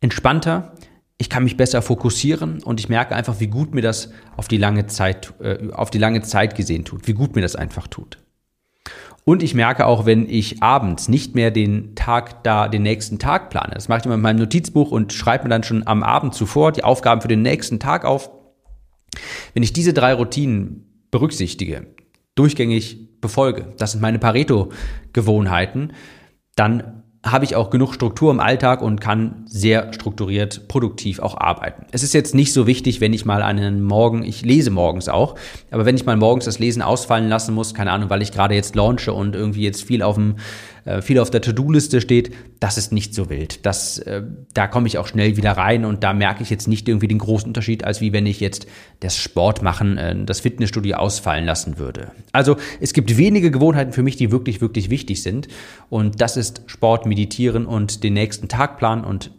entspannter, 0.00 0.72
ich 1.16 1.30
kann 1.30 1.44
mich 1.44 1.56
besser 1.56 1.80
fokussieren 1.80 2.60
und 2.64 2.80
ich 2.80 2.88
merke 2.88 3.14
einfach, 3.14 3.38
wie 3.38 3.46
gut 3.46 3.72
mir 3.72 3.82
das 3.82 4.10
auf 4.36 4.48
die 4.48 4.56
lange 4.56 4.86
Zeit, 4.86 5.32
äh, 5.40 5.70
auf 5.70 5.90
die 5.90 5.98
lange 5.98 6.22
Zeit 6.22 6.56
gesehen 6.56 6.84
tut, 6.84 7.06
wie 7.06 7.12
gut 7.12 7.36
mir 7.36 7.42
das 7.42 7.54
einfach 7.54 7.86
tut. 7.86 8.18
Und 9.24 9.42
ich 9.42 9.54
merke 9.54 9.86
auch, 9.86 10.04
wenn 10.04 10.28
ich 10.28 10.62
abends 10.62 11.08
nicht 11.08 11.34
mehr 11.34 11.50
den 11.50 11.94
Tag 11.94 12.42
da, 12.42 12.68
den 12.68 12.82
nächsten 12.82 13.18
Tag 13.20 13.50
plane. 13.50 13.72
Das 13.74 13.88
mache 13.88 14.00
ich 14.00 14.06
immer 14.06 14.16
in 14.16 14.20
meinem 14.20 14.38
Notizbuch 14.38 14.90
und 14.90 15.12
schreibe 15.12 15.44
mir 15.44 15.50
dann 15.50 15.62
schon 15.62 15.86
am 15.86 16.02
Abend 16.02 16.34
zuvor 16.34 16.72
die 16.72 16.82
Aufgaben 16.82 17.20
für 17.20 17.28
den 17.28 17.42
nächsten 17.42 17.78
Tag 17.78 18.04
auf. 18.04 18.30
Wenn 19.54 19.62
ich 19.62 19.72
diese 19.72 19.92
drei 19.92 20.14
Routinen 20.14 21.06
berücksichtige, 21.10 21.86
durchgängig 22.34 23.20
befolge, 23.20 23.72
das 23.78 23.92
sind 23.92 24.00
meine 24.00 24.18
Pareto-Gewohnheiten, 24.18 25.92
dann 26.56 27.01
habe 27.24 27.44
ich 27.44 27.54
auch 27.54 27.70
genug 27.70 27.94
Struktur 27.94 28.32
im 28.32 28.40
Alltag 28.40 28.82
und 28.82 29.00
kann 29.00 29.44
sehr 29.46 29.92
strukturiert, 29.92 30.66
produktiv 30.66 31.20
auch 31.20 31.38
arbeiten. 31.38 31.86
Es 31.92 32.02
ist 32.02 32.14
jetzt 32.14 32.34
nicht 32.34 32.52
so 32.52 32.66
wichtig, 32.66 33.00
wenn 33.00 33.12
ich 33.12 33.24
mal 33.24 33.42
einen 33.42 33.82
Morgen, 33.82 34.24
ich 34.24 34.42
lese 34.44 34.70
morgens 34.70 35.08
auch, 35.08 35.36
aber 35.70 35.86
wenn 35.86 35.94
ich 35.94 36.04
mal 36.04 36.16
morgens 36.16 36.46
das 36.46 36.58
Lesen 36.58 36.82
ausfallen 36.82 37.28
lassen 37.28 37.54
muss, 37.54 37.74
keine 37.74 37.92
Ahnung, 37.92 38.10
weil 38.10 38.22
ich 38.22 38.32
gerade 38.32 38.56
jetzt 38.56 38.74
launche 38.74 39.12
und 39.12 39.36
irgendwie 39.36 39.62
jetzt 39.62 39.84
viel 39.84 40.02
auf 40.02 40.16
dem 40.16 40.34
viel 41.02 41.18
auf 41.18 41.30
der 41.30 41.40
To-Do-Liste 41.40 42.00
steht, 42.00 42.32
das 42.60 42.78
ist 42.78 42.92
nicht 42.92 43.14
so 43.14 43.30
wild. 43.30 43.64
Das, 43.66 43.98
äh, 43.98 44.22
da 44.54 44.66
komme 44.66 44.86
ich 44.86 44.98
auch 44.98 45.06
schnell 45.06 45.36
wieder 45.36 45.52
rein 45.52 45.84
und 45.84 46.02
da 46.02 46.12
merke 46.12 46.42
ich 46.42 46.50
jetzt 46.50 46.68
nicht 46.68 46.88
irgendwie 46.88 47.08
den 47.08 47.18
großen 47.18 47.48
Unterschied, 47.48 47.84
als 47.84 48.00
wie 48.00 48.12
wenn 48.12 48.26
ich 48.26 48.40
jetzt 48.40 48.66
das 49.00 49.16
Sport 49.16 49.62
machen, 49.62 49.98
äh, 49.98 50.24
das 50.24 50.40
Fitnessstudio 50.40 50.96
ausfallen 50.96 51.44
lassen 51.44 51.78
würde. 51.78 52.12
Also 52.32 52.56
es 52.80 52.92
gibt 52.92 53.16
wenige 53.16 53.50
Gewohnheiten 53.50 53.92
für 53.92 54.02
mich, 54.02 54.16
die 54.16 54.32
wirklich, 54.32 54.60
wirklich 54.60 54.90
wichtig 54.90 55.22
sind. 55.22 55.48
Und 55.88 56.20
das 56.20 56.36
ist 56.36 56.62
Sport, 56.66 57.06
Meditieren 57.06 57.66
und 57.66 58.02
den 58.02 58.14
nächsten 58.14 58.48
Tag 58.48 58.78
planen 58.78 59.04
und 59.04 59.30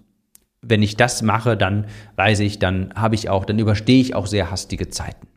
wenn 0.65 0.81
ich 0.81 0.95
das 0.95 1.21
mache, 1.21 1.57
dann 1.57 1.87
weiß 2.15 2.39
ich, 2.39 2.57
dann 2.57 2.93
habe 2.95 3.15
ich 3.15 3.29
auch, 3.29 3.43
dann 3.43 3.59
überstehe 3.59 3.99
ich 3.99 4.15
auch 4.15 4.27
sehr 4.27 4.49
hastige 4.49 4.89
Zeiten. 4.89 5.27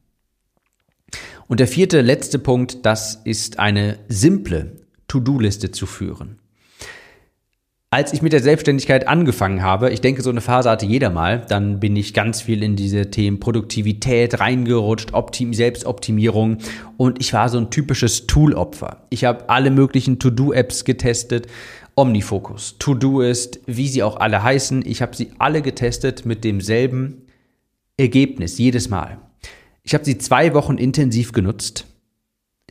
Und 1.49 1.61
der 1.61 1.69
vierte, 1.69 2.01
letzte 2.01 2.39
Punkt, 2.39 2.87
das 2.87 3.21
ist 3.25 3.59
eine 3.59 3.99
simple 4.09 4.86
To-Do-Liste 5.09 5.71
zu 5.71 5.87
führen. 5.87 6.39
Als 7.89 8.13
ich 8.13 8.21
mit 8.21 8.33
der 8.33 8.43
Selbstständigkeit 8.43 9.07
angefangen 9.07 9.63
habe, 9.63 9.91
ich 9.91 10.01
denke, 10.01 10.21
so 10.21 10.29
eine 10.29 10.41
Phase 10.41 10.69
hatte 10.69 10.85
jeder 10.85 11.09
mal, 11.09 11.47
dann 11.49 11.79
bin 11.79 11.95
ich 11.95 12.13
ganz 12.13 12.43
viel 12.43 12.63
in 12.63 12.75
diese 12.75 13.11
Themen 13.11 13.39
Produktivität 13.39 14.41
reingerutscht, 14.41 15.15
Optim 15.15 15.55
Selbstoptimierung 15.55 16.59
und 16.97 17.21
ich 17.21 17.33
war 17.33 17.49
so 17.49 17.59
ein 17.59 17.71
typisches 17.71 18.27
Tool-Opfer. 18.27 19.07
Ich 19.09 19.25
habe 19.25 19.49
alle 19.49 19.71
möglichen 19.71 20.19
To-Do-Apps 20.19 20.85
getestet, 20.85 21.47
Omnifocus, 21.95 22.77
To-Do-Ist, 22.79 23.61
wie 23.67 23.89
sie 23.89 24.03
auch 24.03 24.17
alle 24.17 24.43
heißen. 24.43 24.85
Ich 24.85 25.01
habe 25.01 25.17
sie 25.17 25.31
alle 25.39 25.63
getestet 25.63 26.27
mit 26.27 26.45
demselben 26.45 27.23
Ergebnis 27.97 28.59
jedes 28.59 28.91
Mal. 28.91 29.19
Ich 29.85 29.95
habe 29.95 30.05
sie 30.05 30.19
zwei 30.19 30.53
Wochen 30.53 30.77
intensiv 30.77 31.33
genutzt 31.33 31.87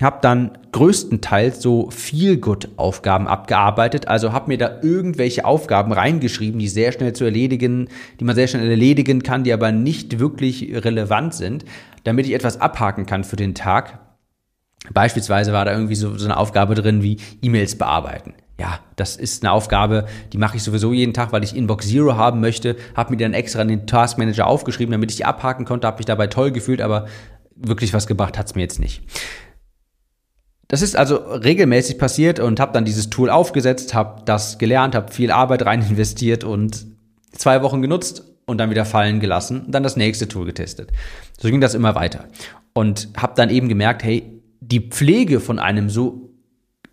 habe 0.01 0.19
dann 0.21 0.57
größtenteils 0.73 1.61
so 1.61 1.89
viel 1.89 2.37
good 2.37 2.67
Aufgaben 2.75 3.27
abgearbeitet, 3.27 4.09
also 4.09 4.33
habe 4.33 4.49
mir 4.49 4.57
da 4.57 4.81
irgendwelche 4.81 5.45
Aufgaben 5.45 5.93
reingeschrieben, 5.93 6.59
die 6.59 6.67
sehr 6.67 6.91
schnell 6.91 7.13
zu 7.13 7.23
erledigen, 7.23 7.87
die 8.19 8.25
man 8.25 8.35
sehr 8.35 8.47
schnell 8.47 8.69
erledigen 8.69 9.23
kann, 9.23 9.45
die 9.45 9.53
aber 9.53 9.71
nicht 9.71 10.19
wirklich 10.19 10.69
relevant 10.83 11.33
sind, 11.33 11.63
damit 12.03 12.25
ich 12.25 12.33
etwas 12.33 12.59
abhaken 12.59 13.05
kann 13.05 13.23
für 13.23 13.37
den 13.37 13.55
Tag. 13.55 13.99
Beispielsweise 14.93 15.53
war 15.53 15.63
da 15.63 15.71
irgendwie 15.71 15.95
so, 15.95 16.17
so 16.17 16.25
eine 16.25 16.37
Aufgabe 16.37 16.75
drin 16.75 17.01
wie 17.01 17.17
E-Mails 17.41 17.77
bearbeiten. 17.77 18.33
Ja, 18.59 18.79
das 18.97 19.15
ist 19.15 19.43
eine 19.43 19.51
Aufgabe, 19.51 20.05
die 20.31 20.37
mache 20.37 20.57
ich 20.57 20.63
sowieso 20.63 20.93
jeden 20.93 21.13
Tag, 21.13 21.31
weil 21.31 21.43
ich 21.43 21.55
Inbox 21.55 21.87
Zero 21.87 22.15
haben 22.15 22.41
möchte. 22.41 22.75
Habe 22.95 23.11
mir 23.11 23.17
dann 23.17 23.33
extra 23.33 23.61
in 23.61 23.69
den 23.69 23.87
Task 23.87 24.17
Manager 24.17 24.47
aufgeschrieben, 24.47 24.91
damit 24.91 25.11
ich 25.11 25.17
die 25.17 25.25
abhaken 25.25 25.65
konnte. 25.65 25.87
Habe 25.87 25.97
mich 25.97 26.05
dabei 26.05 26.27
toll 26.27 26.51
gefühlt, 26.51 26.81
aber 26.81 27.07
wirklich 27.55 27.93
was 27.93 28.07
gebracht 28.07 28.37
hat's 28.37 28.55
mir 28.55 28.61
jetzt 28.61 28.79
nicht. 28.79 29.01
Das 30.67 30.81
ist 30.81 30.95
also 30.95 31.17
regelmäßig 31.17 31.97
passiert 31.97 32.39
und 32.39 32.59
habe 32.59 32.73
dann 32.73 32.85
dieses 32.85 33.09
Tool 33.09 33.29
aufgesetzt, 33.29 33.93
habe 33.93 34.23
das 34.25 34.57
gelernt, 34.57 34.95
habe 34.95 35.11
viel 35.11 35.31
Arbeit 35.31 35.65
rein 35.65 35.81
investiert 35.89 36.43
und 36.43 36.85
zwei 37.31 37.61
Wochen 37.61 37.81
genutzt 37.81 38.23
und 38.45 38.57
dann 38.57 38.69
wieder 38.69 38.85
fallen 38.85 39.19
gelassen 39.19 39.65
und 39.65 39.71
dann 39.71 39.83
das 39.83 39.95
nächste 39.95 40.27
Tool 40.27 40.45
getestet. 40.45 40.91
So 41.39 41.49
ging 41.49 41.61
das 41.61 41.73
immer 41.73 41.95
weiter. 41.95 42.25
Und 42.73 43.09
habe 43.17 43.33
dann 43.35 43.49
eben 43.49 43.69
gemerkt, 43.69 44.03
hey, 44.03 44.41
die 44.59 44.89
Pflege 44.89 45.39
von 45.39 45.59
einem 45.59 45.89
so 45.89 46.31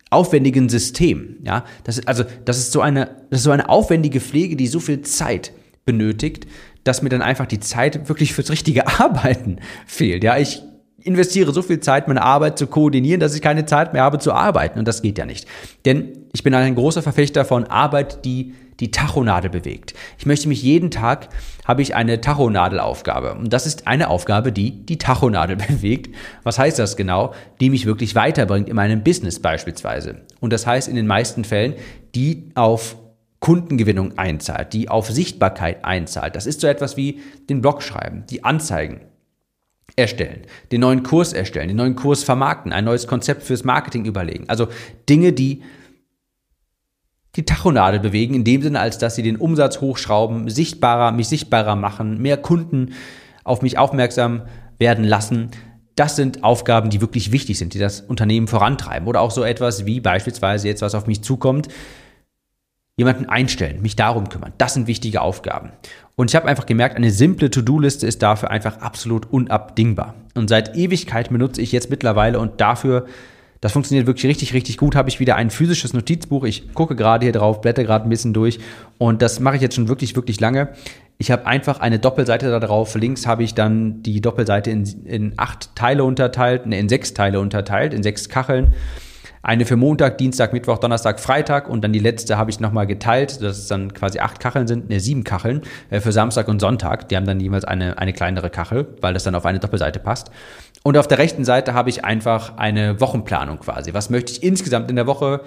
aufwendigen 0.09 0.69
System, 0.69 1.37
ja, 1.43 1.65
das 1.83 1.97
ist, 1.97 2.07
also 2.07 2.23
das 2.45 2.59
ist 2.59 2.71
so 2.71 2.81
eine, 2.81 3.05
das 3.29 3.39
ist 3.39 3.43
so 3.45 3.51
eine 3.51 3.69
aufwendige 3.69 4.19
Pflege, 4.19 4.55
die 4.55 4.67
so 4.67 4.79
viel 4.79 5.01
Zeit 5.01 5.51
benötigt, 5.85 6.45
dass 6.83 7.01
mir 7.01 7.09
dann 7.09 7.21
einfach 7.21 7.47
die 7.47 7.59
Zeit 7.59 8.07
wirklich 8.07 8.33
fürs 8.33 8.51
richtige 8.51 8.87
Arbeiten 8.99 9.57
fehlt. 9.85 10.23
Ja, 10.23 10.37
ich 10.37 10.61
investiere 11.05 11.53
so 11.53 11.61
viel 11.61 11.79
Zeit, 11.79 12.07
meine 12.07 12.21
Arbeit 12.21 12.57
zu 12.57 12.67
koordinieren, 12.67 13.19
dass 13.19 13.35
ich 13.35 13.41
keine 13.41 13.65
Zeit 13.65 13.93
mehr 13.93 14.03
habe 14.03 14.19
zu 14.19 14.33
arbeiten. 14.33 14.79
Und 14.79 14.87
das 14.87 15.01
geht 15.01 15.17
ja 15.17 15.25
nicht. 15.25 15.47
Denn 15.85 16.27
ich 16.33 16.43
bin 16.43 16.53
ein 16.53 16.75
großer 16.75 17.01
Verfechter 17.01 17.45
von 17.45 17.65
Arbeit, 17.65 18.25
die 18.25 18.53
die 18.79 18.91
Tachonadel 18.91 19.49
bewegt. 19.49 19.93
Ich 20.17 20.25
möchte 20.25 20.47
mich 20.47 20.63
jeden 20.63 20.91
Tag, 20.91 21.29
habe 21.65 21.81
ich 21.81 21.95
eine 21.95 22.21
Tachonadelaufgabe. 22.21 23.35
Und 23.35 23.53
das 23.53 23.65
ist 23.65 23.87
eine 23.87 24.09
Aufgabe, 24.09 24.51
die 24.51 24.85
die 24.85 24.97
Tachonadel 24.97 25.55
bewegt. 25.67 26.15
Was 26.43 26.59
heißt 26.59 26.79
das 26.79 26.97
genau? 26.97 27.33
Die 27.61 27.69
mich 27.69 27.85
wirklich 27.85 28.15
weiterbringt 28.15 28.69
in 28.69 28.75
meinem 28.75 29.03
Business 29.03 29.39
beispielsweise. 29.39 30.21
Und 30.39 30.51
das 30.51 30.65
heißt 30.65 30.87
in 30.87 30.95
den 30.95 31.07
meisten 31.07 31.43
Fällen, 31.43 31.75
die 32.15 32.49
auf 32.55 32.97
Kundengewinnung 33.39 34.17
einzahlt, 34.17 34.73
die 34.73 34.89
auf 34.89 35.09
Sichtbarkeit 35.09 35.83
einzahlt. 35.83 36.35
Das 36.35 36.45
ist 36.45 36.61
so 36.61 36.67
etwas 36.67 36.97
wie 36.97 37.19
den 37.49 37.61
Blog 37.61 37.83
schreiben, 37.83 38.23
die 38.29 38.43
Anzeigen 38.43 39.01
erstellen, 39.95 40.41
den 40.71 40.81
neuen 40.81 41.03
Kurs 41.03 41.33
erstellen, 41.33 41.67
den 41.67 41.77
neuen 41.77 41.95
Kurs 41.95 42.23
vermarkten, 42.23 42.73
ein 42.73 42.85
neues 42.85 43.07
Konzept 43.07 43.43
fürs 43.43 43.63
Marketing 43.63 44.05
überlegen. 44.05 44.45
Also 44.47 44.67
Dinge, 45.07 45.33
die 45.33 45.61
die 47.35 47.45
Tachonadel 47.45 47.99
bewegen, 47.99 48.35
in 48.35 48.43
dem 48.43 48.61
Sinne, 48.61 48.79
als 48.79 48.97
dass 48.97 49.15
sie 49.15 49.23
den 49.23 49.37
Umsatz 49.37 49.81
hochschrauben, 49.81 50.49
sichtbarer, 50.49 51.11
mich 51.11 51.27
sichtbarer 51.27 51.75
machen, 51.75 52.21
mehr 52.21 52.37
Kunden 52.37 52.93
auf 53.43 53.61
mich 53.61 53.77
aufmerksam 53.77 54.43
werden 54.77 55.03
lassen. 55.03 55.49
Das 55.95 56.15
sind 56.15 56.43
Aufgaben, 56.43 56.89
die 56.89 57.01
wirklich 57.01 57.31
wichtig 57.31 57.57
sind, 57.57 57.73
die 57.73 57.79
das 57.79 58.01
Unternehmen 58.01 58.47
vorantreiben. 58.47 59.07
Oder 59.07 59.21
auch 59.21 59.31
so 59.31 59.43
etwas 59.43 59.85
wie 59.85 59.99
beispielsweise 59.99 60.67
jetzt, 60.67 60.81
was 60.81 60.95
auf 60.95 61.07
mich 61.07 61.23
zukommt, 61.23 61.67
jemanden 62.97 63.25
einstellen, 63.25 63.81
mich 63.81 63.95
darum 63.95 64.29
kümmern. 64.29 64.53
Das 64.57 64.75
sind 64.75 64.87
wichtige 64.87 65.21
Aufgaben. 65.21 65.71
Und 66.15 66.29
ich 66.29 66.35
habe 66.35 66.47
einfach 66.47 66.67
gemerkt, 66.67 66.95
eine 66.95 67.11
simple 67.11 67.49
To-Do-Liste 67.49 68.05
ist 68.05 68.21
dafür 68.21 68.51
einfach 68.51 68.77
absolut 68.77 69.31
unabdingbar. 69.31 70.13
Und 70.35 70.47
seit 70.47 70.75
Ewigkeit 70.75 71.29
benutze 71.29 71.61
ich 71.61 71.71
jetzt 71.71 71.89
mittlerweile 71.89 72.39
und 72.39 72.61
dafür 72.61 73.07
das 73.61 73.71
funktioniert 73.71 74.07
wirklich 74.07 74.25
richtig, 74.25 74.53
richtig 74.53 74.75
gut. 74.75 74.93
Habe 74.93 75.07
ich 75.07 75.21
wieder 75.21 75.37
ein 75.37 75.49
physisches 75.49 75.93
Notizbuch. 75.93 76.43
Ich 76.43 76.73
gucke 76.73 76.97
gerade 76.97 77.25
hier 77.25 77.31
drauf, 77.31 77.61
blätter 77.61 77.85
gerade 77.85 78.05
ein 78.05 78.09
bisschen 78.09 78.33
durch 78.33 78.59
und 78.97 79.21
das 79.21 79.39
mache 79.39 79.55
ich 79.55 79.61
jetzt 79.61 79.75
schon 79.75 79.87
wirklich, 79.87 80.17
wirklich 80.17 80.41
lange. 80.41 80.73
Ich 81.17 81.31
habe 81.31 81.45
einfach 81.45 81.79
eine 81.79 81.97
Doppelseite 81.97 82.51
da 82.51 82.59
drauf. 82.59 82.93
Links 82.95 83.25
habe 83.25 83.41
ich 83.41 83.53
dann 83.53 84.03
die 84.03 84.19
Doppelseite 84.19 84.69
in, 84.69 84.83
in 85.05 85.33
acht 85.37 85.73
Teile 85.77 86.03
unterteilt, 86.03 86.65
ne, 86.65 86.77
in 86.77 86.89
sechs 86.89 87.13
Teile 87.13 87.39
unterteilt, 87.39 87.93
in 87.93 88.03
sechs 88.03 88.27
Kacheln. 88.27 88.73
Eine 89.45 89.65
für 89.65 89.75
Montag, 89.75 90.19
Dienstag, 90.19 90.53
Mittwoch, 90.53 90.77
Donnerstag, 90.77 91.19
Freitag 91.19 91.67
und 91.67 91.83
dann 91.83 91.91
die 91.91 91.99
letzte 91.99 92.37
habe 92.37 92.49
ich 92.49 92.61
nochmal 92.61 92.87
geteilt, 92.87 93.41
dass 93.41 93.57
es 93.57 93.67
dann 93.67 93.93
quasi 93.93 94.19
acht 94.19 94.39
Kacheln 94.39 94.67
sind, 94.67 94.89
ne, 94.89 95.01
sieben 95.01 95.25
Kacheln 95.25 95.63
äh, 95.89 95.99
für 95.99 96.13
Samstag 96.13 96.47
und 96.47 96.61
Sonntag. 96.61 97.09
Die 97.09 97.17
haben 97.17 97.25
dann 97.25 97.41
jeweils 97.41 97.65
eine, 97.65 97.97
eine 97.97 98.13
kleinere 98.13 98.49
Kachel, 98.49 98.87
weil 99.01 99.13
das 99.13 99.23
dann 99.23 99.35
auf 99.35 99.45
eine 99.45 99.59
Doppelseite 99.59 99.99
passt. 99.99 100.31
Und 100.81 100.97
auf 100.97 101.09
der 101.09 101.17
rechten 101.17 101.43
Seite 101.43 101.73
habe 101.73 101.89
ich 101.89 102.05
einfach 102.05 102.55
eine 102.55 103.01
Wochenplanung 103.01 103.59
quasi. 103.59 103.93
Was 103.93 104.09
möchte 104.09 104.31
ich 104.31 104.43
insgesamt 104.43 104.89
in 104.89 104.95
der 104.95 105.07
Woche 105.07 105.41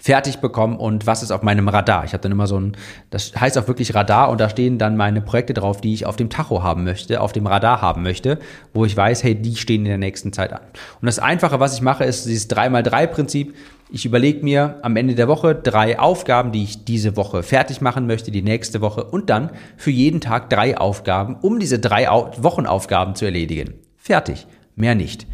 fertig 0.00 0.38
bekommen 0.38 0.76
und 0.76 1.06
was 1.06 1.22
ist 1.22 1.30
auf 1.30 1.42
meinem 1.42 1.68
Radar. 1.68 2.04
Ich 2.04 2.12
habe 2.12 2.22
dann 2.22 2.32
immer 2.32 2.46
so 2.46 2.58
ein, 2.58 2.76
das 3.10 3.32
heißt 3.38 3.58
auch 3.58 3.68
wirklich 3.68 3.94
Radar 3.94 4.30
und 4.30 4.40
da 4.40 4.48
stehen 4.48 4.78
dann 4.78 4.96
meine 4.96 5.20
Projekte 5.20 5.54
drauf, 5.54 5.80
die 5.80 5.94
ich 5.94 6.06
auf 6.06 6.16
dem 6.16 6.30
Tacho 6.30 6.62
haben 6.62 6.84
möchte, 6.84 7.20
auf 7.20 7.32
dem 7.32 7.46
Radar 7.46 7.82
haben 7.82 8.02
möchte, 8.02 8.38
wo 8.72 8.84
ich 8.84 8.96
weiß, 8.96 9.22
hey, 9.24 9.34
die 9.34 9.56
stehen 9.56 9.82
in 9.82 9.88
der 9.88 9.98
nächsten 9.98 10.32
Zeit 10.32 10.52
an. 10.52 10.60
Und 11.00 11.06
das 11.06 11.18
Einfache, 11.18 11.60
was 11.60 11.74
ich 11.74 11.82
mache, 11.82 12.04
ist 12.04 12.26
dieses 12.26 12.48
3x3-Prinzip. 12.50 13.54
Ich 13.90 14.04
überlege 14.04 14.44
mir 14.44 14.78
am 14.82 14.96
Ende 14.96 15.14
der 15.14 15.28
Woche 15.28 15.54
drei 15.54 15.98
Aufgaben, 15.98 16.52
die 16.52 16.62
ich 16.62 16.84
diese 16.84 17.16
Woche 17.16 17.42
fertig 17.42 17.80
machen 17.80 18.06
möchte, 18.06 18.30
die 18.30 18.42
nächste 18.42 18.82
Woche 18.82 19.04
und 19.04 19.30
dann 19.30 19.50
für 19.76 19.90
jeden 19.90 20.20
Tag 20.20 20.50
drei 20.50 20.76
Aufgaben, 20.76 21.36
um 21.36 21.58
diese 21.58 21.78
drei 21.78 22.06
Wochenaufgaben 22.06 23.14
zu 23.14 23.24
erledigen. 23.24 23.74
Fertig. 23.96 24.46
Mehr 24.76 24.94
nicht. 24.94 25.26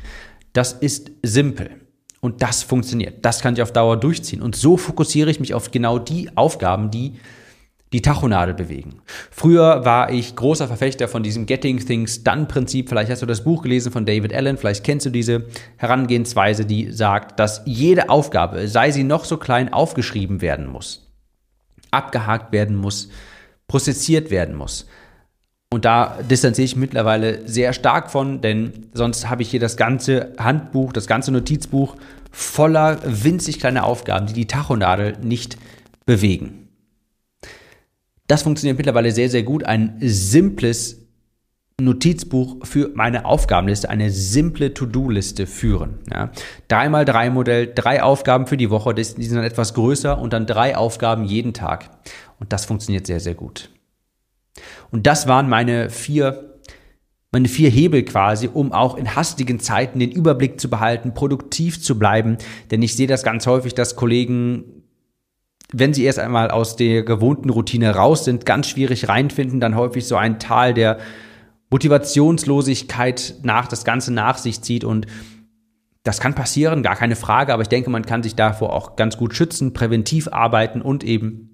Das 0.52 0.72
ist 0.72 1.10
simpel. 1.22 1.83
Und 2.24 2.40
das 2.40 2.62
funktioniert. 2.62 3.22
Das 3.22 3.42
kann 3.42 3.52
ich 3.52 3.60
auf 3.60 3.70
Dauer 3.70 3.98
durchziehen. 3.98 4.40
Und 4.40 4.56
so 4.56 4.78
fokussiere 4.78 5.30
ich 5.30 5.40
mich 5.40 5.52
auf 5.52 5.72
genau 5.72 5.98
die 5.98 6.34
Aufgaben, 6.38 6.90
die 6.90 7.16
die 7.92 8.00
Tachonadel 8.00 8.54
bewegen. 8.54 9.02
Früher 9.30 9.84
war 9.84 10.10
ich 10.10 10.34
großer 10.34 10.66
Verfechter 10.66 11.06
von 11.06 11.22
diesem 11.22 11.44
Getting 11.44 11.84
Things 11.84 12.24
Done 12.24 12.46
Prinzip. 12.46 12.88
Vielleicht 12.88 13.10
hast 13.10 13.20
du 13.20 13.26
das 13.26 13.44
Buch 13.44 13.62
gelesen 13.62 13.92
von 13.92 14.06
David 14.06 14.32
Allen. 14.32 14.56
Vielleicht 14.56 14.84
kennst 14.84 15.04
du 15.04 15.10
diese 15.10 15.44
Herangehensweise, 15.76 16.64
die 16.64 16.92
sagt, 16.92 17.38
dass 17.38 17.60
jede 17.66 18.08
Aufgabe, 18.08 18.68
sei 18.68 18.90
sie 18.90 19.04
noch 19.04 19.26
so 19.26 19.36
klein, 19.36 19.70
aufgeschrieben 19.70 20.40
werden 20.40 20.66
muss, 20.66 21.06
abgehakt 21.90 22.52
werden 22.52 22.74
muss, 22.74 23.10
prozessiert 23.68 24.30
werden 24.30 24.54
muss. 24.56 24.86
Und 25.74 25.84
da 25.84 26.18
distanziere 26.30 26.66
ich 26.66 26.76
mittlerweile 26.76 27.48
sehr 27.48 27.72
stark 27.72 28.08
von, 28.08 28.40
denn 28.40 28.86
sonst 28.92 29.28
habe 29.28 29.42
ich 29.42 29.50
hier 29.50 29.58
das 29.58 29.76
ganze 29.76 30.32
Handbuch, 30.38 30.92
das 30.92 31.08
ganze 31.08 31.32
Notizbuch 31.32 31.96
voller 32.30 33.00
winzig 33.04 33.58
kleiner 33.58 33.82
Aufgaben, 33.82 34.28
die 34.28 34.34
die 34.34 34.46
Tachonadel 34.46 35.16
nicht 35.20 35.58
bewegen. 36.06 36.68
Das 38.28 38.42
funktioniert 38.42 38.78
mittlerweile 38.78 39.10
sehr, 39.10 39.28
sehr 39.28 39.42
gut. 39.42 39.64
Ein 39.64 39.96
simples 39.98 41.08
Notizbuch 41.80 42.64
für 42.64 42.92
meine 42.94 43.24
Aufgabenliste, 43.24 43.90
eine 43.90 44.12
simple 44.12 44.74
To-Do-Liste 44.74 45.48
führen. 45.48 45.98
Ja. 46.08 46.30
3x3-Modell, 46.70 47.72
drei 47.74 48.00
Aufgaben 48.00 48.46
für 48.46 48.56
die 48.56 48.70
Woche, 48.70 48.94
die 48.94 49.02
sind 49.02 49.34
dann 49.34 49.42
etwas 49.42 49.74
größer 49.74 50.20
und 50.20 50.32
dann 50.32 50.46
drei 50.46 50.76
Aufgaben 50.76 51.24
jeden 51.24 51.52
Tag. 51.52 51.90
Und 52.38 52.52
das 52.52 52.64
funktioniert 52.64 53.08
sehr, 53.08 53.18
sehr 53.18 53.34
gut. 53.34 53.70
Und 54.90 55.06
das 55.06 55.26
waren 55.26 55.48
meine 55.48 55.90
vier, 55.90 56.60
meine 57.32 57.48
vier 57.48 57.70
Hebel 57.70 58.04
quasi, 58.04 58.48
um 58.52 58.72
auch 58.72 58.96
in 58.96 59.16
hastigen 59.16 59.60
Zeiten 59.60 59.98
den 59.98 60.12
Überblick 60.12 60.60
zu 60.60 60.70
behalten, 60.70 61.14
produktiv 61.14 61.82
zu 61.82 61.98
bleiben. 61.98 62.38
Denn 62.70 62.82
ich 62.82 62.96
sehe 62.96 63.06
das 63.06 63.22
ganz 63.22 63.46
häufig, 63.46 63.74
dass 63.74 63.96
Kollegen 63.96 64.84
wenn 65.76 65.92
sie 65.92 66.04
erst 66.04 66.20
einmal 66.20 66.50
aus 66.50 66.76
der 66.76 67.02
gewohnten 67.02 67.50
Routine 67.50 67.96
raus 67.96 68.24
sind, 68.24 68.46
ganz 68.46 68.68
schwierig 68.68 69.08
reinfinden, 69.08 69.58
dann 69.58 69.74
häufig 69.74 70.06
so 70.06 70.16
ein 70.16 70.38
Tal 70.38 70.72
der 70.72 70.98
Motivationslosigkeit 71.70 73.36
nach 73.42 73.66
das 73.66 73.84
Ganze 73.84 74.12
nach 74.12 74.38
sich 74.38 74.62
zieht 74.62 74.84
und 74.84 75.06
das 76.04 76.20
kann 76.20 76.34
passieren, 76.34 76.82
gar 76.82 76.96
keine 76.96 77.16
Frage, 77.16 77.52
aber 77.52 77.62
ich 77.62 77.68
denke, 77.68 77.90
man 77.90 78.04
kann 78.04 78.22
sich 78.22 78.36
davor 78.36 78.72
auch 78.72 78.94
ganz 78.94 79.16
gut 79.16 79.34
schützen, 79.34 79.72
präventiv 79.72 80.28
arbeiten 80.28 80.82
und 80.82 81.02
eben 81.02 81.53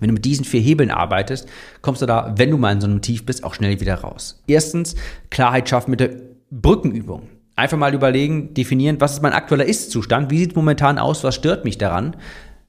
wenn 0.00 0.08
du 0.08 0.14
mit 0.14 0.24
diesen 0.24 0.44
vier 0.44 0.60
Hebeln 0.60 0.90
arbeitest, 0.90 1.48
kommst 1.82 2.02
du 2.02 2.06
da, 2.06 2.34
wenn 2.36 2.50
du 2.50 2.58
mal 2.58 2.72
in 2.72 2.80
so 2.80 2.86
einem 2.86 3.00
Tief 3.00 3.24
bist, 3.24 3.44
auch 3.44 3.54
schnell 3.54 3.80
wieder 3.80 3.94
raus. 3.96 4.42
Erstens, 4.46 4.96
Klarheit 5.30 5.68
schaffen 5.68 5.90
mit 5.90 6.00
der 6.00 6.10
Brückenübung. 6.50 7.28
Einfach 7.56 7.78
mal 7.78 7.94
überlegen, 7.94 8.54
definieren, 8.54 9.00
was 9.00 9.12
ist 9.12 9.22
mein 9.22 9.32
aktueller 9.32 9.64
Ist-Zustand, 9.64 10.30
wie 10.30 10.38
sieht 10.38 10.50
es 10.50 10.56
momentan 10.56 10.98
aus, 10.98 11.22
was 11.22 11.36
stört 11.36 11.64
mich 11.64 11.78
daran, 11.78 12.16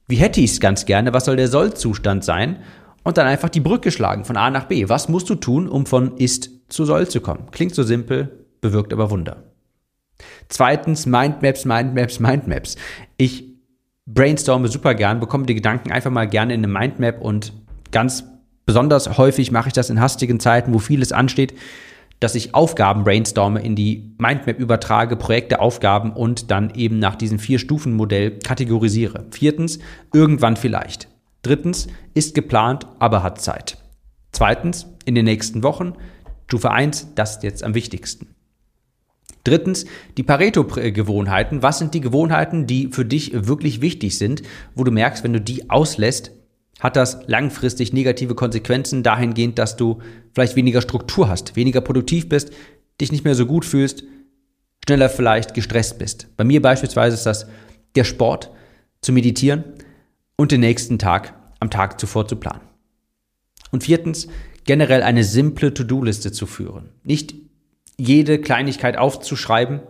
wie 0.06 0.16
hätte 0.16 0.40
ich 0.40 0.52
es 0.52 0.60
ganz 0.60 0.86
gerne, 0.86 1.12
was 1.12 1.24
soll 1.24 1.36
der 1.36 1.48
Soll-Zustand 1.48 2.24
sein 2.24 2.60
und 3.02 3.18
dann 3.18 3.26
einfach 3.26 3.48
die 3.48 3.60
Brücke 3.60 3.90
schlagen 3.90 4.24
von 4.24 4.36
A 4.36 4.50
nach 4.50 4.66
B. 4.66 4.88
Was 4.88 5.08
musst 5.08 5.28
du 5.28 5.34
tun, 5.34 5.68
um 5.68 5.86
von 5.86 6.16
Ist 6.16 6.50
zu 6.68 6.84
Soll 6.84 7.08
zu 7.08 7.20
kommen? 7.20 7.50
Klingt 7.50 7.74
so 7.74 7.82
simpel, 7.82 8.46
bewirkt 8.60 8.92
aber 8.92 9.10
Wunder. 9.10 9.44
Zweitens, 10.48 11.06
Mindmaps, 11.06 11.64
Mindmaps, 11.64 12.20
Mindmaps. 12.20 12.76
Ich 13.16 13.45
brainstorme 14.06 14.68
super 14.68 14.94
gern, 14.94 15.20
bekomme 15.20 15.46
die 15.46 15.54
Gedanken 15.54 15.90
einfach 15.90 16.10
mal 16.10 16.28
gerne 16.28 16.54
in 16.54 16.64
eine 16.64 16.72
Mindmap 16.72 17.20
und 17.20 17.52
ganz 17.90 18.24
besonders 18.64 19.18
häufig 19.18 19.50
mache 19.50 19.68
ich 19.68 19.72
das 19.74 19.90
in 19.90 20.00
hastigen 20.00 20.40
Zeiten, 20.40 20.72
wo 20.72 20.78
vieles 20.78 21.12
ansteht, 21.12 21.54
dass 22.20 22.34
ich 22.34 22.54
Aufgaben 22.54 23.04
brainstorme, 23.04 23.60
in 23.60 23.76
die 23.76 24.14
Mindmap 24.18 24.58
übertrage, 24.58 25.16
Projekte, 25.16 25.60
Aufgaben 25.60 26.12
und 26.12 26.50
dann 26.50 26.70
eben 26.74 26.98
nach 26.98 27.16
diesem 27.16 27.38
Vier-Stufen-Modell 27.38 28.38
kategorisiere. 28.38 29.26
Viertens, 29.30 29.78
irgendwann 30.14 30.56
vielleicht. 30.56 31.08
Drittens, 31.42 31.88
ist 32.14 32.34
geplant, 32.34 32.86
aber 32.98 33.22
hat 33.22 33.40
Zeit. 33.40 33.78
Zweitens, 34.32 34.86
in 35.04 35.14
den 35.14 35.26
nächsten 35.26 35.62
Wochen. 35.62 35.92
Stufe 36.46 36.70
1, 36.70 37.14
das 37.14 37.36
ist 37.36 37.42
jetzt 37.42 37.62
am 37.62 37.74
wichtigsten. 37.74 38.35
Drittens, 39.46 39.86
die 40.16 40.24
Pareto-Gewohnheiten. 40.24 41.62
Was 41.62 41.78
sind 41.78 41.94
die 41.94 42.00
Gewohnheiten, 42.00 42.66
die 42.66 42.88
für 42.88 43.04
dich 43.04 43.32
wirklich 43.32 43.80
wichtig 43.80 44.18
sind, 44.18 44.42
wo 44.74 44.82
du 44.82 44.90
merkst, 44.90 45.22
wenn 45.22 45.32
du 45.32 45.40
die 45.40 45.70
auslässt, 45.70 46.32
hat 46.80 46.96
das 46.96 47.20
langfristig 47.26 47.92
negative 47.92 48.34
Konsequenzen 48.34 49.04
dahingehend, 49.04 49.58
dass 49.58 49.76
du 49.76 50.00
vielleicht 50.34 50.56
weniger 50.56 50.82
Struktur 50.82 51.28
hast, 51.28 51.54
weniger 51.54 51.80
produktiv 51.80 52.28
bist, 52.28 52.50
dich 53.00 53.12
nicht 53.12 53.24
mehr 53.24 53.36
so 53.36 53.46
gut 53.46 53.64
fühlst, 53.64 54.02
schneller 54.84 55.08
vielleicht 55.08 55.54
gestresst 55.54 55.98
bist. 55.98 56.26
Bei 56.36 56.42
mir 56.42 56.60
beispielsweise 56.60 57.14
ist 57.14 57.26
das 57.26 57.46
der 57.94 58.04
Sport, 58.04 58.50
zu 59.00 59.12
meditieren 59.12 59.62
und 60.36 60.50
den 60.50 60.60
nächsten 60.60 60.98
Tag 60.98 61.34
am 61.60 61.70
Tag 61.70 62.00
zuvor 62.00 62.26
zu 62.26 62.34
planen. 62.36 62.62
Und 63.70 63.84
viertens, 63.84 64.26
generell 64.64 65.02
eine 65.02 65.22
simple 65.22 65.72
To-Do-Liste 65.72 66.32
zu 66.32 66.46
führen. 66.46 66.88
Nicht 67.04 67.45
jede 67.98 68.40
Kleinigkeit 68.40 68.96
aufzuschreiben. 68.96 69.80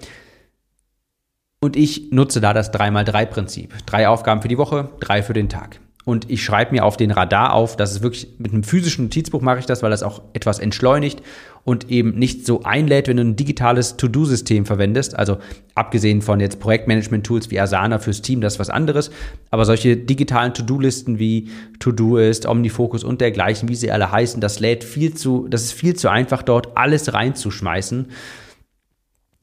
Und 1.61 1.77
ich 1.77 2.11
nutze 2.13 2.41
da 2.41 2.53
das 2.53 2.73
3x3-Prinzip. 2.73 3.75
Drei 3.87 4.09
Aufgaben 4.09 4.43
für 4.43 4.49
die 4.49 4.59
Woche, 4.59 4.91
drei 5.01 5.23
für 5.23 5.33
den 5.33 5.49
Tag 5.49 5.81
und 6.07 6.31
ich 6.31 6.45
schreibe 6.45 6.71
mir 6.71 6.85
auf 6.85 6.97
den 6.97 7.11
Radar 7.11 7.53
auf, 7.53 7.77
dass 7.77 7.91
es 7.91 8.01
wirklich 8.01 8.29
mit 8.39 8.53
einem 8.53 8.63
physischen 8.63 9.07
Notizbuch 9.07 9.43
mache 9.43 9.59
ich 9.59 9.67
das, 9.67 9.83
weil 9.83 9.91
das 9.91 10.05
auch 10.05 10.23
etwas 10.35 10.61
entschleunigt 10.61 11.21
und 11.67 11.91
eben 11.91 12.17
nicht 12.17 12.47
so 12.47 12.63
einlädt, 12.63 13.09
wenn 13.09 13.17
du 13.17 13.25
ein 13.25 13.35
digitales 13.35 13.97
To-Do-System 13.97 14.67
verwendest. 14.67 15.19
Also 15.19 15.39
abgesehen 15.75 16.23
von 16.23 16.39
jetzt 16.39 16.61
Projektmanagement-Tools 16.61 17.51
wie 17.51 17.59
Asana 17.59 17.99
fürs 17.99 18.23
Team, 18.23 18.41
das 18.41 18.55
ist 18.55 18.61
was 18.61 18.71
anderes. 18.71 19.11
Aber 19.51 19.65
solche 19.65 19.97
digitalen 19.97 20.55
To-Do-Listen 20.55 21.19
wie 21.19 21.51
To-Do-Ist, 21.81 22.47
Omnifocus 22.47 23.03
und 23.03 23.21
dergleichen, 23.21 23.69
wie 23.69 23.75
sie 23.75 23.91
alle 23.91 24.13
heißen, 24.13 24.41
das 24.41 24.61
lädt 24.61 24.85
viel 24.85 25.15
zu, 25.15 25.49
das 25.51 25.65
ist 25.65 25.73
viel 25.73 25.97
zu 25.97 26.09
einfach 26.09 26.45
dort 26.45 26.77
alles 26.77 27.13
reinzuschmeißen. 27.13 28.07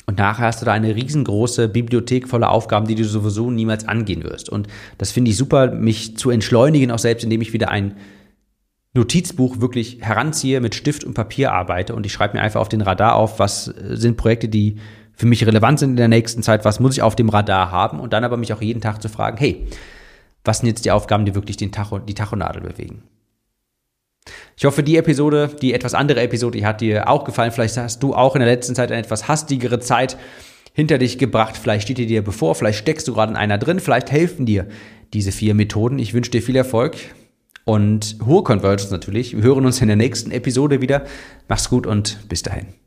Und 0.06 0.18
nachher 0.18 0.46
hast 0.46 0.62
du 0.62 0.66
da 0.66 0.72
eine 0.72 0.96
riesengroße 0.96 1.68
Bibliothek 1.68 2.30
voller 2.30 2.52
Aufgaben, 2.52 2.88
die 2.88 2.96
du 2.96 3.04
sowieso 3.04 3.52
niemals 3.52 3.86
angehen 3.86 4.24
wirst. 4.24 4.48
Und 4.48 4.68
das 4.98 5.12
finde 5.12 5.32
ich 5.32 5.36
super, 5.36 5.72
mich 5.72 6.16
zu 6.16 6.30
entschleunigen, 6.30 6.90
auch 6.90 7.00
selbst 7.00 7.26
indem 7.26 7.42
ich 7.42 7.52
wieder 7.52 7.70
ein 7.70 7.96
Notizbuch 8.94 9.60
wirklich 9.60 10.00
heranziehe, 10.02 10.62
mit 10.62 10.76
Stift 10.76 11.04
und 11.04 11.16
Papier 11.16 11.52
arbeite 11.52 11.96
und 11.96 12.06
ich 12.06 12.14
schreibe 12.14 12.38
mir 12.38 12.44
einfach 12.44 12.62
auf 12.62 12.70
den 12.70 12.82
Radar 12.82 13.16
auf, 13.16 13.40
was 13.40 13.66
sind 13.66 14.18
Projekte, 14.18 14.48
die 14.48 14.78
für 15.14 15.26
mich 15.26 15.46
relevant 15.46 15.80
sind 15.80 15.92
in 15.92 15.96
der 15.98 16.08
nächsten 16.08 16.44
Zeit, 16.44 16.66
was 16.66 16.80
muss 16.80 16.96
ich 16.96 17.02
auf 17.02 17.16
dem 17.16 17.30
Radar 17.30 17.72
haben 17.72 18.00
und 18.00 18.14
dann 18.14 18.24
aber 18.24 18.38
mich 18.38 18.54
auch 18.54 18.62
jeden 18.62 18.82
Tag 18.82 19.02
zu 19.02 19.10
fragen, 19.10 19.38
hey, 19.38 19.68
was 20.44 20.60
sind 20.60 20.68
jetzt 20.68 20.86
die 20.86 20.92
Aufgaben, 20.92 21.26
die 21.26 21.36
wirklich 21.36 21.58
den 21.58 21.72
Tacho, 21.72 22.00
die 22.00 22.14
Tachonadel 22.14 22.62
bewegen? 22.62 23.04
Ich 24.56 24.66
hoffe, 24.66 24.84
die 24.84 24.98
Episode, 24.98 25.50
die 25.62 25.74
etwas 25.74 25.94
andere 25.94 26.22
Episode, 26.22 26.60
die 26.60 26.66
hat 26.66 26.82
dir 26.82 27.10
auch 27.10 27.24
gefallen. 27.24 27.52
Vielleicht 27.52 27.76
hast 27.78 28.04
du 28.04 28.14
auch 28.14 28.36
in 28.36 28.40
der 28.40 28.50
letzten 28.50 28.76
Zeit 28.76 28.92
eine 28.92 29.02
etwas 29.02 29.28
hastigere 29.28 29.80
Zeit 29.80 30.18
hinter 30.74 30.98
dich 30.98 31.18
gebracht. 31.18 31.58
Vielleicht 31.58 31.84
steht 31.84 31.98
die 31.98 32.06
dir 32.06 32.24
bevor, 32.24 32.56
vielleicht 32.56 32.80
steckst 32.80 33.08
du 33.08 33.14
gerade 33.14 33.32
in 33.32 33.38
einer 33.38 33.58
drin, 33.58 33.80
vielleicht 33.80 34.12
helfen 34.12 34.46
dir 34.46 34.68
diese 35.14 35.32
vier 35.32 35.56
Methoden. 35.56 36.00
Ich 36.00 36.14
wünsche 36.14 36.32
dir 36.32 36.42
viel 36.42 36.56
Erfolg 36.56 36.96
und 37.66 38.18
hohe 38.26 38.44
Convergence 38.44 38.92
natürlich. 38.92 39.36
Wir 39.36 39.44
hören 39.44 39.66
uns 39.66 39.82
in 39.82 39.88
der 39.88 39.98
nächsten 39.98 40.32
Episode 40.32 40.82
wieder. 40.82 41.06
Mach's 41.48 41.70
gut 41.70 41.88
und 41.88 42.28
bis 42.30 42.42
dahin. 42.44 42.83